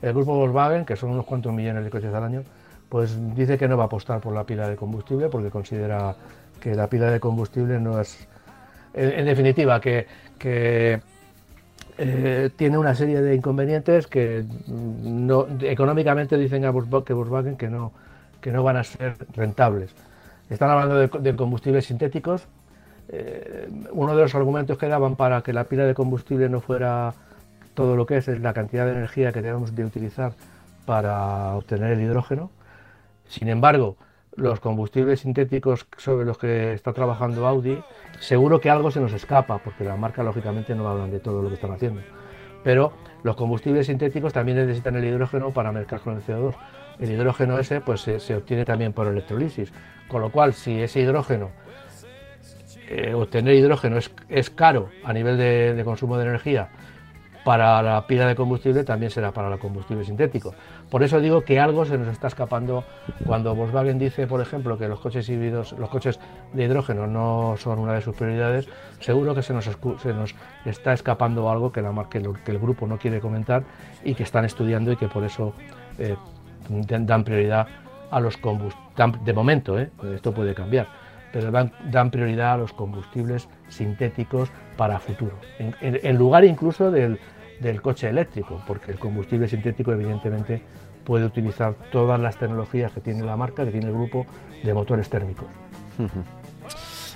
[0.00, 2.42] El grupo Volkswagen, que son unos cuantos millones de coches al año,
[2.88, 6.14] pues dice que no va a apostar por la pila de combustible porque considera
[6.60, 8.26] que la pila de combustible no es.
[8.94, 10.06] En, en definitiva, que,
[10.38, 11.00] que
[11.98, 15.30] eh, tiene una serie de inconvenientes que mm,
[15.62, 17.92] económicamente dicen a Volkswagen que no,
[18.40, 19.90] que no van a ser rentables.
[20.48, 22.46] Están hablando de, de combustibles sintéticos.
[23.08, 27.14] Eh, uno de los argumentos que daban para que la pila de combustible no fuera
[27.74, 30.32] todo lo que es, es la cantidad de energía que debemos de utilizar
[30.86, 32.50] para obtener el hidrógeno.
[33.26, 33.96] Sin embargo,
[34.38, 37.82] los combustibles sintéticos sobre los que está trabajando Audi,
[38.20, 41.48] seguro que algo se nos escapa, porque la marca lógicamente no hablan de todo lo
[41.48, 42.02] que están haciendo.
[42.62, 42.92] Pero
[43.24, 46.54] los combustibles sintéticos también necesitan el hidrógeno para mezclar con el CO2.
[47.00, 49.72] El hidrógeno ese pues se, se obtiene también por electrolisis,
[50.06, 51.50] con lo cual si ese hidrógeno,
[52.88, 56.70] eh, obtener hidrógeno es, es caro a nivel de, de consumo de energía,
[57.44, 60.54] para la pila de combustible también será para el combustible sintético.
[60.90, 62.82] Por eso digo que algo se nos está escapando
[63.26, 66.18] cuando Volkswagen dice, por ejemplo, que los coches híbridos, los coches
[66.54, 68.68] de hidrógeno no son una de sus prioridades.
[69.00, 70.34] Seguro que se nos, se nos
[70.64, 73.64] está escapando algo que, el grupo no quiere comentar
[74.02, 75.52] y que están estudiando y que por eso
[75.98, 76.16] eh,
[76.68, 77.66] dan prioridad
[78.10, 78.88] a los combustibles.
[79.24, 79.90] De momento, ¿eh?
[80.14, 80.88] esto puede cambiar,
[81.32, 87.20] pero dan, dan prioridad a los combustibles sintéticos para futuro, en lugar incluso del,
[87.60, 90.62] del coche eléctrico, porque el combustible sintético evidentemente
[91.04, 94.26] puede utilizar todas las tecnologías que tiene la marca, que tiene el grupo
[94.62, 95.46] de motores térmicos.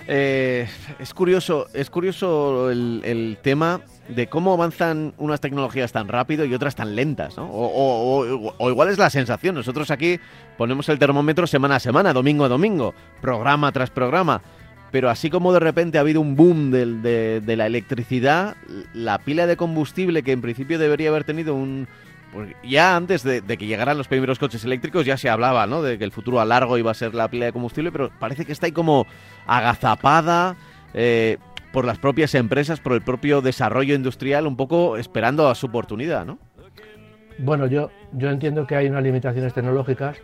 [0.09, 0.67] Eh,
[0.99, 6.75] es curioso, es curioso el, tema de cómo avanzan unas tecnologías tan rápido y otras
[6.75, 7.49] tan lentas, ¿no?
[7.49, 9.55] O igual es la sensación.
[9.55, 10.19] Nosotros aquí
[10.59, 14.43] ponemos el termómetro semana a semana, domingo a domingo, programa tras programa.
[14.93, 18.57] Pero así como de repente ha habido un boom de, la electricidad,
[18.93, 21.89] la pila de combustible que en principio debería haber tenido un...
[22.31, 25.81] porque Ya antes de, que llegaran los primeros coches eléctricos ya se hablaba, ¿no?
[25.81, 28.45] De que el futuro a largo iba a ser la pila de combustible, pero parece
[28.45, 29.07] que está ahí como
[29.47, 30.57] agazapada
[30.93, 31.39] eh,
[31.73, 36.27] por las propias empresas, por el propio desarrollo industrial, un poco esperando a su oportunidad,
[36.27, 36.39] ¿no?
[37.39, 40.19] Bueno, yo, yo entiendo que hay unas limitaciones tecnológicas.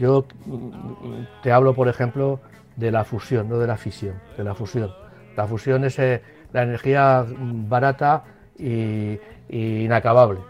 [0.00, 2.40] Yo mm, te hablo, por ejemplo,
[2.80, 4.90] de la fusión, no de la fisión, de la fusión.
[5.36, 6.22] La fusión es eh,
[6.52, 8.24] la energía barata
[8.58, 9.18] y,
[9.48, 10.40] inacabable.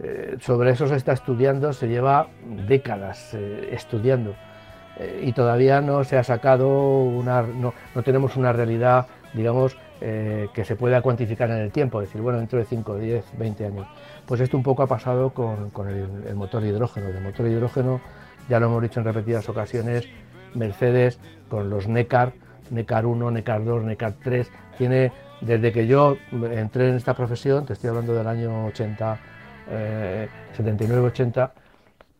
[0.00, 2.28] Eh, sobre eso se está estudiando, se lleva
[2.66, 4.34] décadas eh, estudiando
[5.22, 10.76] y todavía no se ha sacado una, no, no tenemos una realidad, digamos, que se
[10.76, 13.86] pueda cuantificar en el tiempo, decir, bueno, dentro de 5, 10, 20 años.
[14.26, 17.08] Pues esto un poco ha pasado con, con el, el motor de hidrógeno.
[17.08, 18.00] El motor de hidrógeno,
[18.48, 20.08] ya lo hemos dicho en repetidas ocasiones,
[20.54, 22.32] Mercedes con los NECAR,
[22.70, 27.74] NECAR 1, NECAR 2, NECAR 3, tiene, desde que yo entré en esta profesión, te
[27.74, 29.20] estoy hablando del año 80,
[29.70, 31.50] eh, 79-80,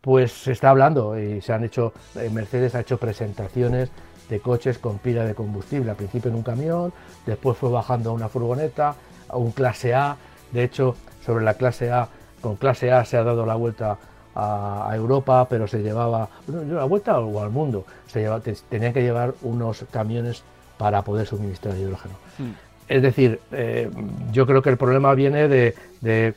[0.00, 3.90] pues se está hablando y se han hecho, eh, Mercedes ha hecho presentaciones
[4.28, 6.92] de coches con pila de combustible, al principio en un camión,
[7.26, 8.94] después fue bajando a una furgoneta,
[9.28, 10.16] a un clase A,
[10.52, 12.08] de hecho sobre la clase A,
[12.40, 13.98] con clase A se ha dado la vuelta
[14.34, 18.40] a, a Europa, pero se llevaba, bueno, no, la vuelta o al mundo, se lleva-
[18.40, 20.42] te- tenían que llevar unos camiones
[20.78, 22.14] para poder suministrar hidrógeno.
[22.88, 23.90] Es decir, eh,
[24.32, 26.34] yo creo que el problema viene de, de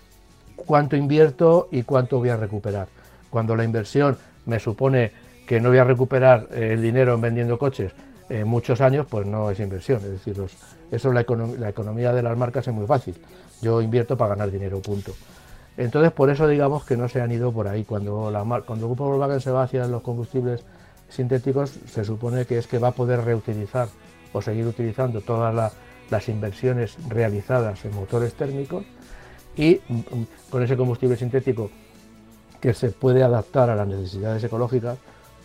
[0.55, 2.87] cuánto invierto y cuánto voy a recuperar.
[3.29, 5.11] Cuando la inversión me supone
[5.47, 7.91] que no voy a recuperar eh, el dinero en vendiendo coches
[8.29, 9.97] en muchos años, pues no es inversión.
[10.03, 10.55] Es decir, los-
[10.91, 13.15] eso la, econom- la economía de las marcas es muy fácil.
[13.61, 15.13] Yo invierto para ganar dinero, punto.
[15.77, 17.83] Entonces, por eso digamos que no se han ido por ahí.
[17.83, 20.63] Cuando, la cuando el grupo Volkswagen se va hacia los combustibles
[21.09, 23.87] sintéticos, se supone que es que va a poder reutilizar
[24.33, 25.71] o seguir utilizando todas la-
[26.09, 28.85] las inversiones realizadas en motores térmicos
[29.57, 31.69] y mm, mm, con ese combustible sintético
[32.61, 34.97] que se puede adaptar a las necesidades ecológicas,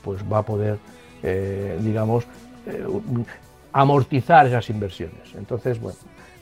[0.03, 0.79] pues va a poder,
[1.23, 2.25] eh, digamos,
[2.67, 3.23] eh, mm,
[3.73, 5.35] amortizar esas inversiones.
[5.37, 5.99] Entonces, bueno,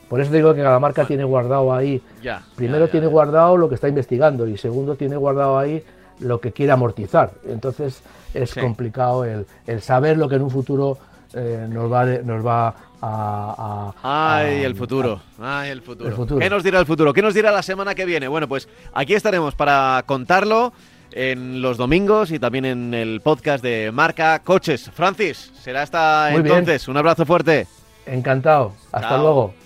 [0.09, 2.41] por eso digo que cada marca tiene guardado ahí Ya.
[2.55, 5.83] Primero tiene guardado lo que está investigando y segundo tiene guardado ahí
[6.19, 7.31] lo que quiere amortizar.
[7.47, 8.01] Entonces
[8.33, 8.59] es Sí.
[8.59, 10.97] complicado el, el saber lo que en un futuro
[11.33, 12.67] eh, nos va, nos va
[13.01, 15.21] a, a- Ay, a- el futuro.
[15.39, 16.09] Ay, el futuro.
[16.09, 16.39] El futuro.
[16.39, 17.13] ¿Qué nos dirá el futuro?
[17.13, 18.27] ¿Qué nos dirá la semana que viene?
[18.27, 20.73] Bueno, pues aquí estaremos para contarlo
[21.11, 24.89] en los domingos y también en el podcast de Marca Coches.
[24.93, 26.57] Francis, será hasta Muy bien.
[26.57, 26.87] entonces.
[26.87, 27.67] Un abrazo fuerte.
[28.05, 28.73] Encantado.
[28.91, 29.17] Hasta Chao.
[29.21, 29.58] luego.